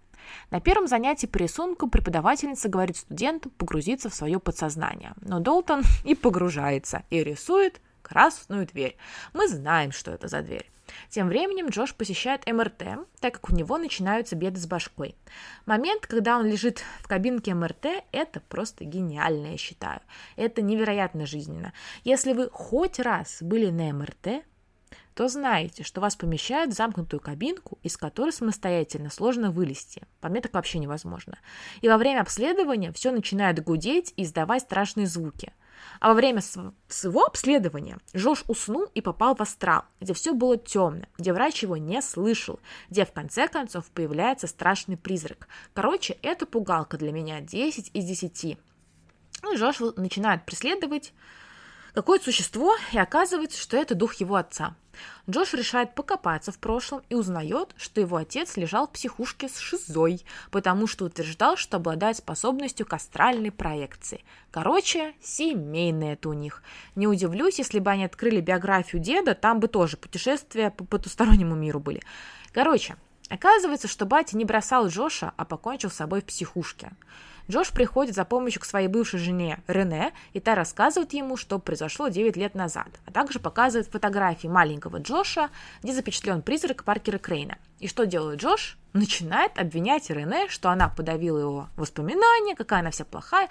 [0.51, 5.13] На первом занятии по рисунку преподавательница говорит студенту погрузиться в свое подсознание.
[5.21, 7.81] Но Долтон и погружается, и рисует
[8.13, 8.97] красную дверь.
[9.33, 10.71] Мы знаем, что это за дверь.
[11.09, 15.17] Тем временем Джош посещает МРТ, так как у него начинаются беды с башкой.
[15.65, 20.01] Момент, когда он лежит в кабинке МРТ, это просто гениально, я считаю.
[20.37, 21.73] Это невероятно жизненно.
[22.05, 24.45] Если вы хоть раз были на МРТ,
[25.15, 30.03] то знаете, что вас помещают в замкнутую кабинку, из которой самостоятельно сложно вылезти.
[30.21, 31.39] По мне так вообще невозможно.
[31.81, 35.53] И во время обследования все начинает гудеть и издавать страшные звуки.
[36.01, 36.41] А во время
[36.89, 41.77] своего обследования Жош уснул и попал в астрал, где все было темно, где врач его
[41.77, 45.49] не слышал, где в конце концов появляется страшный призрак.
[45.75, 48.59] Короче, это пугалка для меня 10 из 10.
[49.43, 51.13] Ну и Жош начинает преследовать
[51.95, 54.75] какое-то существо, и оказывается, что это дух его отца.
[55.29, 60.25] Джош решает покопаться в прошлом и узнает, что его отец лежал в психушке с шизой,
[60.51, 64.25] потому что утверждал, что обладает способностью к астральной проекции.
[64.51, 66.63] Короче, семейное это у них.
[66.95, 71.81] Не удивлюсь, если бы они открыли биографию деда, там бы тоже путешествия по потустороннему миру
[71.81, 72.03] были.
[72.53, 72.97] Короче,
[73.29, 76.93] оказывается, что батя не бросал Джоша, а покончил с собой в психушке.
[77.53, 82.09] Джош приходит за помощью к своей бывшей жене Рене, и та рассказывает ему, что произошло
[82.09, 85.51] 9 лет назад, а также показывает фотографии маленького Джоша,
[85.83, 87.59] где запечатлен призрак Паркера Крейна.
[87.79, 88.79] И что делает Джош?
[88.95, 93.51] Начинает обвинять Рене, что она подавила его воспоминания, какая она вся плохая.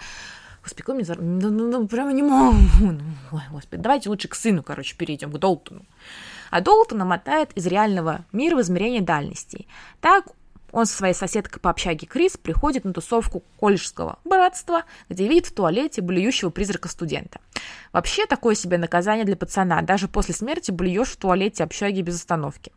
[0.64, 1.20] Господи, какой мне зар...
[1.22, 2.58] ну, ну, ну, прямо не могу.
[3.32, 5.86] Ой, господи, давайте лучше к сыну, короче, перейдем, к Долтону.
[6.50, 9.68] А Долтона мотает из реального мира в измерение дальностей.
[10.02, 10.26] Так
[10.72, 15.54] он со своей соседкой по общаге Крис приходит на тусовку колледжского братства, где видит в
[15.54, 17.40] туалете блюющего призрака студента.
[17.92, 19.82] Вообще такое себе наказание для пацана.
[19.82, 22.72] Даже после смерти блюешь в туалете общаги без остановки.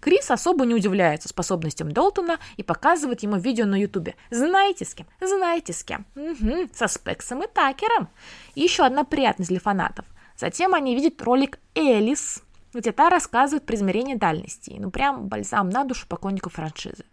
[0.00, 4.14] Крис особо не удивляется способностям Долтона и показывает ему видео на ютубе.
[4.30, 5.06] Знаете с кем?
[5.20, 6.06] Знаете с кем?
[6.16, 8.08] Угу, со Спексом и Такером.
[8.54, 10.06] И еще одна приятность для фанатов.
[10.36, 14.76] Затем они видят ролик Элис, где та рассказывает про измерение дальностей.
[14.78, 17.04] Ну прям бальзам на душу поклонников франшизы.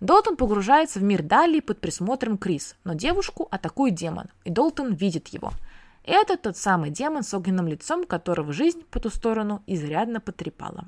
[0.00, 5.28] Долтон погружается в мир Дали под присмотром Крис, но девушку атакует демон, и Долтон видит
[5.28, 5.52] его–
[6.04, 10.86] это тот самый демон с огненным лицом, которого жизнь по ту сторону изрядно потрепала.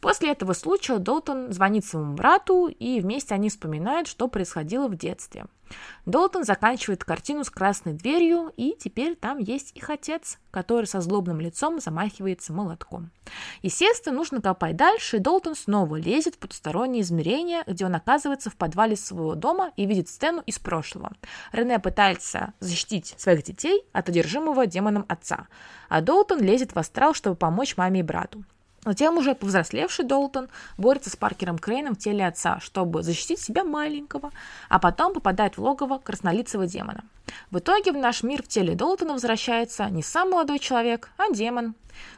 [0.00, 5.46] После этого случая Долтон звонит своему брату, и вместе они вспоминают, что происходило в детстве.
[6.06, 11.40] Долтон заканчивает картину с красной дверью, и теперь там есть их отец, который со злобным
[11.40, 13.10] лицом замахивается молотком.
[13.62, 18.56] Естественно, нужно копать дальше, и Долтон снова лезет в потустороннее измерение, где он оказывается в
[18.56, 21.12] подвале своего дома и видит сцену из прошлого.
[21.52, 25.46] Рене пытается защитить своих детей от одержимого демоном отца,
[25.88, 28.44] а Долтон лезет в астрал, чтобы помочь маме и брату.
[28.84, 34.32] Затем уже повзрослевший Долтон борется с Паркером Крейном в теле отца, чтобы защитить себя маленького,
[34.68, 37.04] а потом попадает в логово краснолицего демона.
[37.52, 41.74] В итоге в наш мир в теле Долтона возвращается не сам молодой человек, а демон.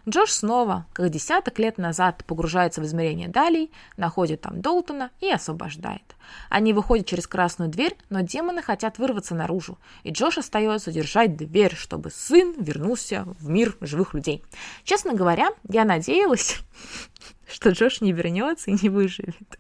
[0.09, 6.17] Джош снова, как десяток лет назад, погружается в измерение Далей, находит там Долтона и освобождает.
[6.49, 11.75] Они выходят через красную дверь, но демоны хотят вырваться наружу, и Джош остается держать дверь,
[11.75, 14.43] чтобы сын вернулся в мир живых людей.
[14.85, 16.61] Честно говоря, я надеялась,
[17.49, 19.59] что Джош не вернется и не выживет.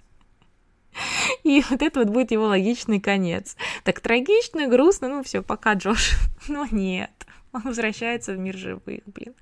[1.42, 3.56] И вот это вот будет его логичный конец.
[3.82, 6.12] Так трагично, грустно, ну все, пока, Джош.
[6.48, 7.10] Но нет,
[7.54, 9.34] он возвращается в мир живых, блин.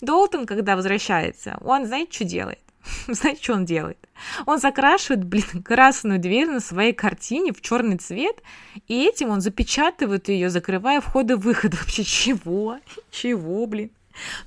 [0.00, 2.58] Долтон, когда возвращается, он, знаете, что делает?
[3.08, 3.98] Знаете, что он делает?
[4.44, 8.42] Он закрашивает, блин, красную дверь на своей картине в черный цвет,
[8.88, 11.76] и этим он запечатывает ее, закрывая входы-выходы.
[11.78, 12.78] Вообще чего?
[13.10, 13.90] Чего, блин?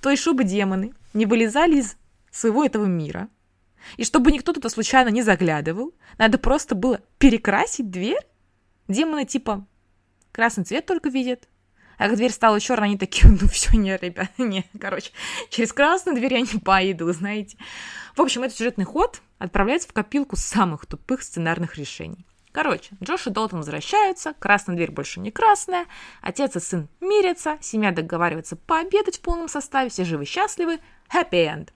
[0.01, 1.97] То есть, чтобы демоны не вылезали из
[2.31, 3.27] своего этого мира,
[3.95, 8.21] и чтобы никто туда случайно не заглядывал, надо просто было перекрасить дверь.
[8.87, 9.65] Демоны типа
[10.31, 11.47] красный цвет только видят.
[11.97, 15.11] А как дверь стала черной, они такие, ну все, не, ребят, не, короче,
[15.49, 17.57] через красную дверь я не пойду, знаете.
[18.15, 22.25] В общем, этот сюжетный ход отправляется в копилку самых тупых сценарных решений.
[22.51, 25.85] Короче, Джош и Долтон возвращаются, красная дверь больше не красная,
[26.21, 30.79] отец и сын мирятся, семья договаривается пообедать в полном составе, все живы-счастливы,
[31.13, 31.69] happy end.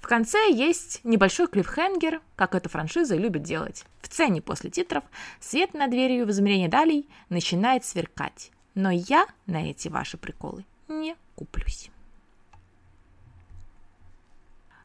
[0.00, 3.84] В конце есть небольшой клиффхенгер, как эта франшиза любит делать.
[4.00, 5.04] В сцене после титров
[5.38, 8.50] свет над дверью в измерении далей начинает сверкать.
[8.74, 11.90] Но я на эти ваши приколы не куплюсь.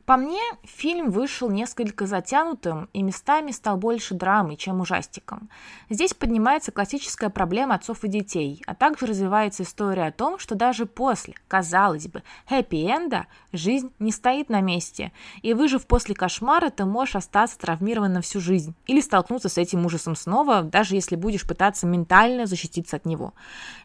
[0.06, 5.49] По мне, фильм вышел несколько затянутым и местами стал больше драмой, чем ужастиком.
[5.89, 10.86] Здесь поднимается классическая проблема отцов и детей, а также развивается история о том, что даже
[10.86, 17.16] после, казалось бы, хэппи-энда жизнь не стоит на месте, и выжив после кошмара, ты можешь
[17.16, 22.45] остаться травмированным всю жизнь или столкнуться с этим ужасом снова, даже если будешь пытаться ментально
[22.45, 23.34] защититься от него.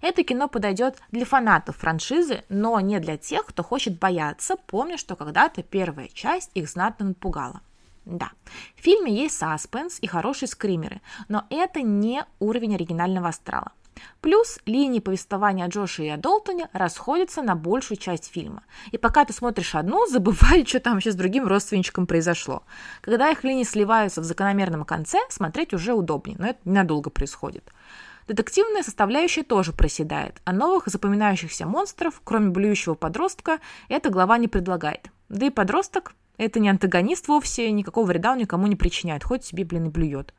[0.03, 5.16] Это кино подойдет для фанатов франшизы, но не для тех, кто хочет бояться, помня, что
[5.16, 7.61] когда-то первая часть их знатно напугала.
[8.05, 8.31] Да,
[8.77, 13.73] в фильме есть саспенс и хорошие скримеры, но это не уровень оригинального астрала.
[14.21, 16.21] Плюс линии повествования Джоша и о
[16.73, 18.63] расходятся на большую часть фильма.
[18.91, 22.63] И пока ты смотришь одну, забывай, что там еще с другим родственничком произошло.
[23.01, 27.71] Когда их линии сливаются в закономерном конце, смотреть уже удобнее, но это ненадолго происходит.
[28.27, 33.59] Детективная составляющая тоже проседает, а новых запоминающихся монстров, кроме блюющего подростка,
[33.89, 35.11] эта глава не предлагает.
[35.31, 39.64] Да и подросток– это не антагонист вовсе, никакого вреда он никому не причиняет, хоть себе,
[39.64, 40.35] блин, и блюет.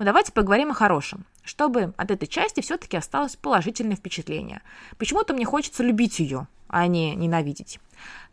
[0.00, 4.62] Но давайте поговорим о хорошем, чтобы от этой части все-таки осталось положительное впечатление.
[4.98, 7.78] Почему-то мне хочется любить ее, а не ненавидеть.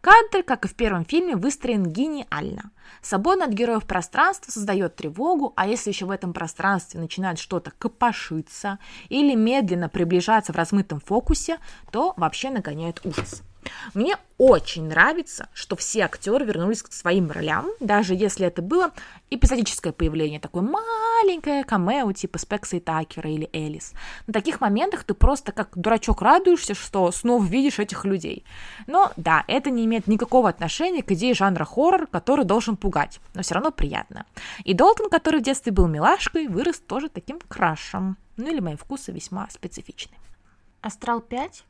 [0.02, 2.72] Кадр, как и в первом фильме, выстроен гениально.
[3.04, 8.80] Собой над героев пространства создает тревогу, а если еще в этом пространстве начинает что-то копошиться
[9.10, 11.60] или медленно приближаться в размытом фокусе,
[11.91, 13.43] то вообще нагоняет ужас.
[13.93, 18.91] Мне очень нравится, что все актеры вернулись к своим ролям, даже если это было
[19.30, 23.93] эпизодическое появление, такое маленькое камео типа Спекса и Такера или Элис.
[24.28, 28.43] На таких моментах ты просто как дурачок радуешься, что снова видишь этих людей.
[28.88, 33.43] Но да, это не имеет никакого отношения к идее жанра хоррор, который должен пугать, но
[33.43, 34.26] все равно приятно.
[34.64, 38.18] И Долтон, который в детстве был милашкой, вырос тоже таким крашем.
[38.38, 40.16] Ну или мои вкусы весьма специфичны.
[40.82, 41.66] Астрал 5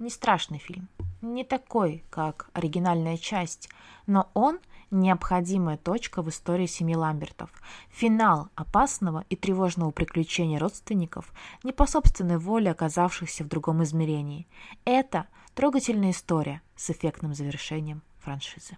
[0.00, 0.88] не страшный фильм,
[1.22, 3.68] не такой, как оригинальная часть,
[4.06, 4.58] но он
[4.90, 7.50] необходимая точка в истории семьи Ламбертов.
[7.90, 14.46] Финал опасного и тревожного приключения родственников, не по собственной воле оказавшихся в другом измерении.
[14.84, 18.76] Это трогательная история с эффектным завершением франшизы.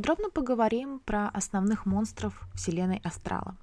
[0.00, 3.58] Подробно поговорим про основных монстров вселенной Астрала.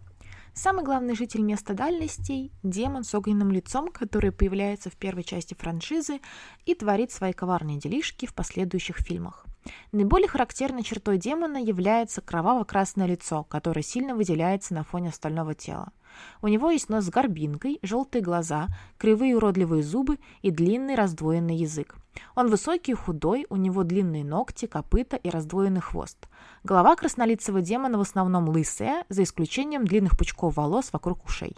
[0.54, 6.20] Самый главный житель места дальностей– демон с огненным лицом, который появляется в первой части франшизы
[6.68, 9.47] и творит свои коварные делишки в последующих фильмах.
[9.92, 15.92] Наиболее характерной чертой демона является кроваво-красное лицо, которое сильно выделяется на фоне остального тела.
[16.42, 21.96] У него есть нос с горбинкой, желтые глаза, кривые уродливые зубы и длинный раздвоенный язык.
[22.36, 26.18] Он высокий и худой, у него длинные ногти, копыта и раздвоенный хвост.
[26.64, 31.56] Голова краснолицего демона в основном лысая, за исключением длинных пучков волос вокруг ушей.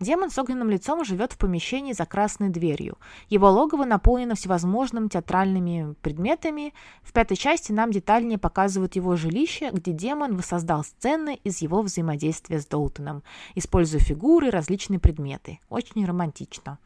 [0.00, 2.98] Демон с огненным лицом живет в помещении за красной дверью.
[3.28, 6.72] Его логово наполнено всевозможными театральными предметами.
[7.02, 12.60] В пятой части нам детальнее показывают его жилище, где демон воссоздал сцены из его взаимодействия
[12.60, 13.22] с Долтоном,
[13.54, 15.60] используя фигуры и различные предметы.
[15.68, 16.78] Очень романтично.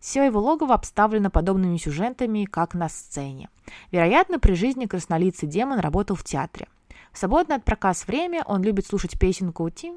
[0.00, 3.48] Все его логово обставлено подобными сюжетами, как на сцене.
[3.90, 6.68] Вероятно, при жизни краснолицый демон работал в театре.
[7.12, 9.96] В свободное от проказ время он любит слушать песенку «Тим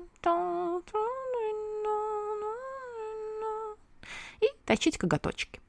[4.42, 5.62] и точить коготочки.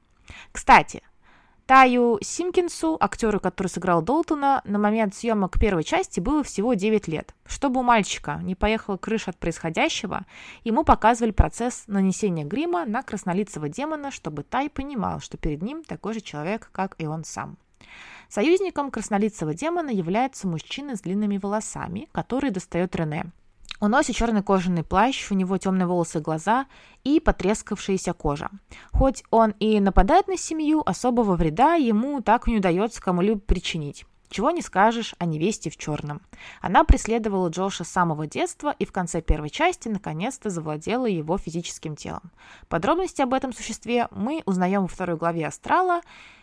[0.51, 1.01] Кстати,
[1.65, 7.33] Таю Симкинсу, актеру, который сыграл Долтона, на момент съемок первой части было всего 9 лет.
[7.45, 10.25] Чтобы у мальчика не поехала крыша от происходящего,
[10.65, 16.13] ему показывали процесс нанесения грима на краснолицего демона, чтобы Тай понимал, что перед ним такой
[16.13, 17.57] же человек, как и он сам.
[18.27, 23.31] Союзником краснолицего демона является мужчина с длинными волосами, который достает Рене.
[23.83, 26.67] Он носит черный кожаный плащ, у него темные волосы и глаза
[27.03, 28.49] и потрескавшаяся кожа.
[28.93, 34.05] Хоть он и нападает на семью, особого вреда ему так не удается кому-либо причинить.
[34.29, 36.21] Чего не скажешь о невесте в черном.
[36.61, 41.97] Она преследовала Джоша с самого детства и в конце первой части наконец-то завладела его физическим
[41.97, 42.31] телом.
[42.69, 45.99] Подробности об этом существе мы узнаем во второй главе Астрала,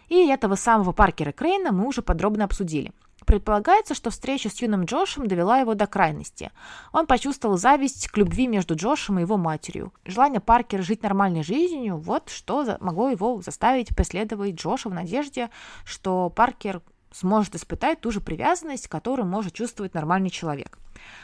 [0.08, 2.92] и этого самого Паркера Крейна мы уже подробно обсудили.
[3.26, 6.50] Предполагается, что встреча с юным Джошем довела его до крайности.
[6.92, 9.92] Он почувствовал зависть к любви между Джошем и его матерью.
[10.04, 15.50] Желание Паркера жить нормальной жизнью– вот что могло его заставить преследовать Джоша в надежде,
[15.84, 20.78] что Паркер сможет испытать ту же привязанность, которую может чувствовать нормальный человек.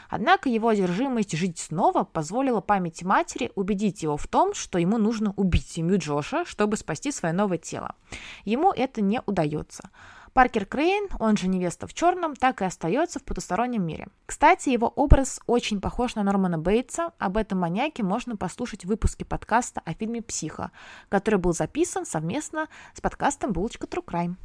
[0.09, 5.33] Однако его одержимость жить снова позволила памяти матери убедить его в том, что ему нужно
[5.35, 7.95] убить семью Джоша, чтобы спасти свое новое тело.
[8.43, 9.89] Ему это не удается.
[10.37, 14.07] Паркер Крейн, он же невеста в черном, так и остается в потустороннем мире.
[14.27, 17.11] Кстати, его образ очень похож на Нормана Бейтса.
[17.17, 20.69] Об этом маньяке можно послушать в выпуске подкаста о фильме «Психо»,
[21.09, 24.35] который был записан совместно с подкастом «Булочка True Crime».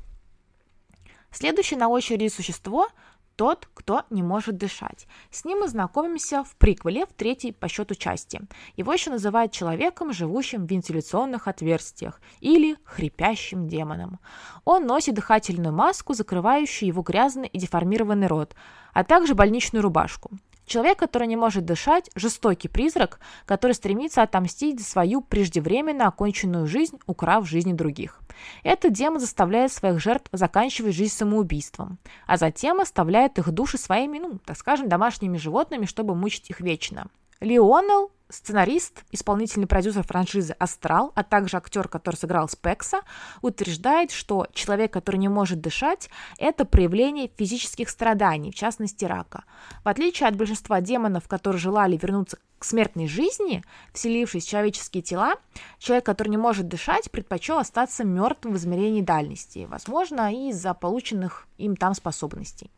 [1.30, 2.88] Следующее на очереди существо
[3.36, 5.06] тот, кто не может дышать.
[5.30, 8.40] С ним мы знакомимся в приквеле в третьей по счету части.
[8.76, 14.18] Его еще называют человеком, живущим в вентиляционных отверстиях или хрипящим демоном.
[14.64, 18.54] Он носит дыхательную маску, закрывающую его грязный и деформированный рот,
[18.92, 20.30] а также больничную рубашку.
[20.64, 26.98] Человек, который не может дышать, жестокий призрак, который стремится отомстить за свою преждевременно оконченную жизнь,
[27.06, 28.21] украв жизни других.
[28.62, 34.38] Этот демон заставляет своих жертв заканчивать жизнь самоубийством, а затем оставляет их души своими, ну,
[34.44, 37.08] так скажем, домашними животными, чтобы мучить их вечно.
[37.40, 43.00] Леонел сценарист, исполнительный продюсер франшизы «Астрал», а также актер, который сыграл Спекса,
[43.42, 46.08] утверждает, что человек, который не может дышать,
[46.38, 49.44] это проявление физических страданий, в частности рака.
[49.84, 55.34] В отличие от большинства демонов, которые желали вернуться к смертной жизни, вселившись в человеческие тела,
[55.78, 61.74] человек, который не может дышать, предпочел остаться мертвым в измерении дальности, возможно, из-за полученных им
[61.74, 62.70] там способностей.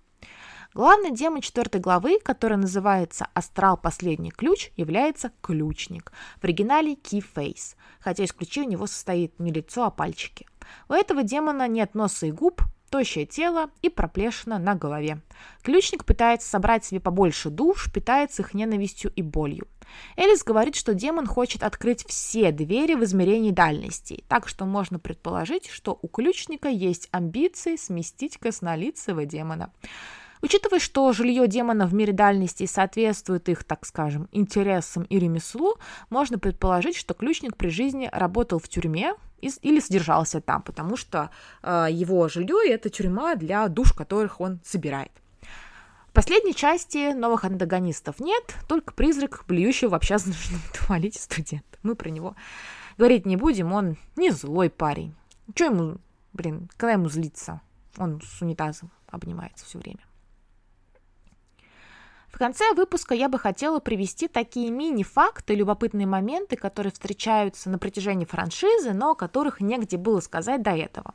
[0.72, 3.76] Главный демон четвертой главы, который называется «Астрал.
[3.76, 6.12] Последний ключ», является ключник.
[6.40, 10.46] В оригинале Key Face, хотя исключение у него состоит не лицо, а пальчики.
[10.88, 12.62] У этого демона нет носа и губ,
[12.94, 15.20] тощее тело и проплешина на голове.
[15.62, 19.66] Ключник пытается собрать себе побольше душ, питается их ненавистью и болью.
[20.16, 25.68] Элис говорит, что демон хочет открыть все двери в измерении дальностей, так что можно предположить,
[25.68, 29.72] что у ключника есть амбиции сместить краснолицего демона.
[30.44, 35.76] Учитывая, что жилье демона в мире дальности соответствует их, так скажем, интересам и ремеслу,
[36.10, 41.30] можно предположить, что ключник при жизни работал в тюрьме или содержался там, потому что
[41.62, 45.12] э, его жилье– это тюрьма для душ, которых он собирает.
[46.14, 50.38] Последней части новых антагонистов нет, только призрак, блюющего в общественном
[50.86, 51.76] туалете студента.
[51.82, 52.36] Мы про него
[52.96, 55.12] говорить не будем, он не злой парень.
[55.56, 55.96] Что ему,
[56.32, 57.60] блин, когда ему злиться?
[57.96, 59.98] Он с унитазом обнимается все время.
[62.34, 68.24] В конце выпуска я бы хотела привести такие мини-факты, любопытные моменты, которые встречаются на протяжении
[68.24, 71.14] франшизы, но о которых негде было сказать до этого.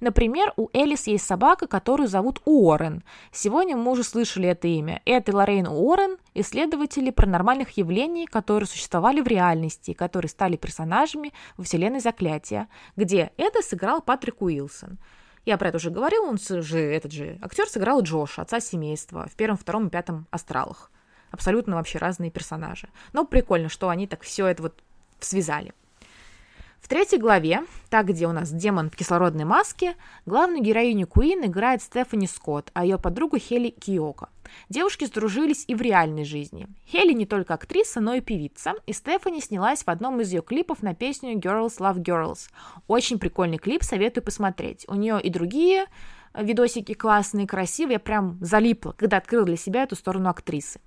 [0.00, 3.04] Например, у Элис есть собака, которую зовут Уоррен.
[3.30, 5.02] Сегодня мы уже слышали это имя.
[5.04, 12.00] Это Лоррейн Уоррен, исследователи паранормальных явлений, которые существовали в реальности, которые стали персонажами во вселенной
[12.00, 14.98] Заклятия, где это сыграл Патрик Уилсон.
[15.44, 19.36] Я про это уже говорил, он же, этот же актер сыграл Джоша, отца семейства, в
[19.36, 20.90] первом, втором и пятом астралах.
[21.30, 22.88] Абсолютно вообще разные персонажи.
[23.12, 24.82] Но прикольно, что они так все это вот
[25.20, 25.74] связали.
[26.84, 31.80] В третьей главе, так где у нас демон в кислородной маске, главную героиню Куин играет
[31.80, 34.28] Стефани Скотт, а ее подругу Хели Киоко.
[34.68, 36.68] Девушки сдружились и в реальной жизни.
[36.86, 40.82] Хели не только актриса, но и певица, и Стефани снялась в одном из ее клипов
[40.82, 42.50] на песню Girls Love Girls.
[42.86, 44.84] Очень прикольный клип, советую посмотреть.
[44.86, 45.86] У нее и другие
[46.34, 50.82] видосики классные, красивые, я прям залипла, когда открыла для себя эту сторону актрисы.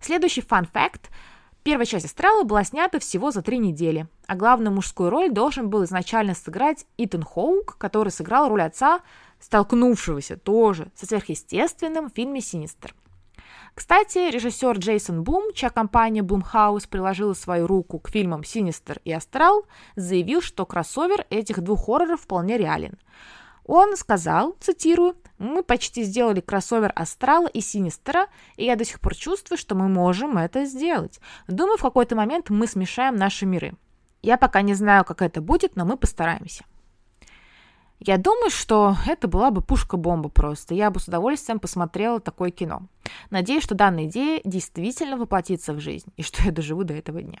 [0.00, 1.10] Следующий фан-факт–
[1.68, 5.84] Первая часть «Астрала» была снята всего за три недели, а главную мужскую роль должен был
[5.84, 9.02] изначально сыграть Итан Хоук, который сыграл роль отца,
[9.38, 12.94] столкнувшегося тоже со сверхъестественным в фильме «Синистер».
[13.74, 19.66] Кстати, режиссер Джейсон Блум, чья компания Blumhouse приложила свою руку к фильмам «Синистер» и «Астрал»,
[19.94, 22.94] заявил, что кроссовер этих двух хорроров вполне реален.
[23.68, 29.14] Он сказал, цитирую, «Мы почти сделали кроссовер Астрала и Синистера, и я до сих пор
[29.14, 31.20] чувствую, что мы можем это сделать.
[31.48, 33.74] Думаю, в какой-то момент мы смешаем наши миры.
[34.22, 36.64] Я пока не знаю, как это будет, но мы постараемся».
[38.00, 40.74] Я думаю, что это была бы пушка-бомба просто.
[40.74, 42.82] Я бы с удовольствием посмотрела такое кино.
[43.28, 47.40] Надеюсь, что данная идея действительно воплотится в жизнь, и что я доживу до этого дня.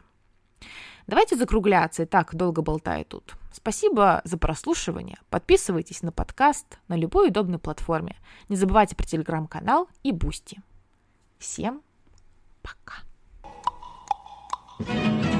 [1.08, 3.34] Давайте закругляться, и так долго болтаю тут.
[3.50, 5.18] Спасибо за прослушивание.
[5.30, 8.16] Подписывайтесь на подкаст на любой удобной платформе.
[8.50, 10.60] Не забывайте про телеграм-канал и Boosty.
[11.38, 11.82] Всем
[12.62, 12.98] пока.
[14.80, 15.37] thank you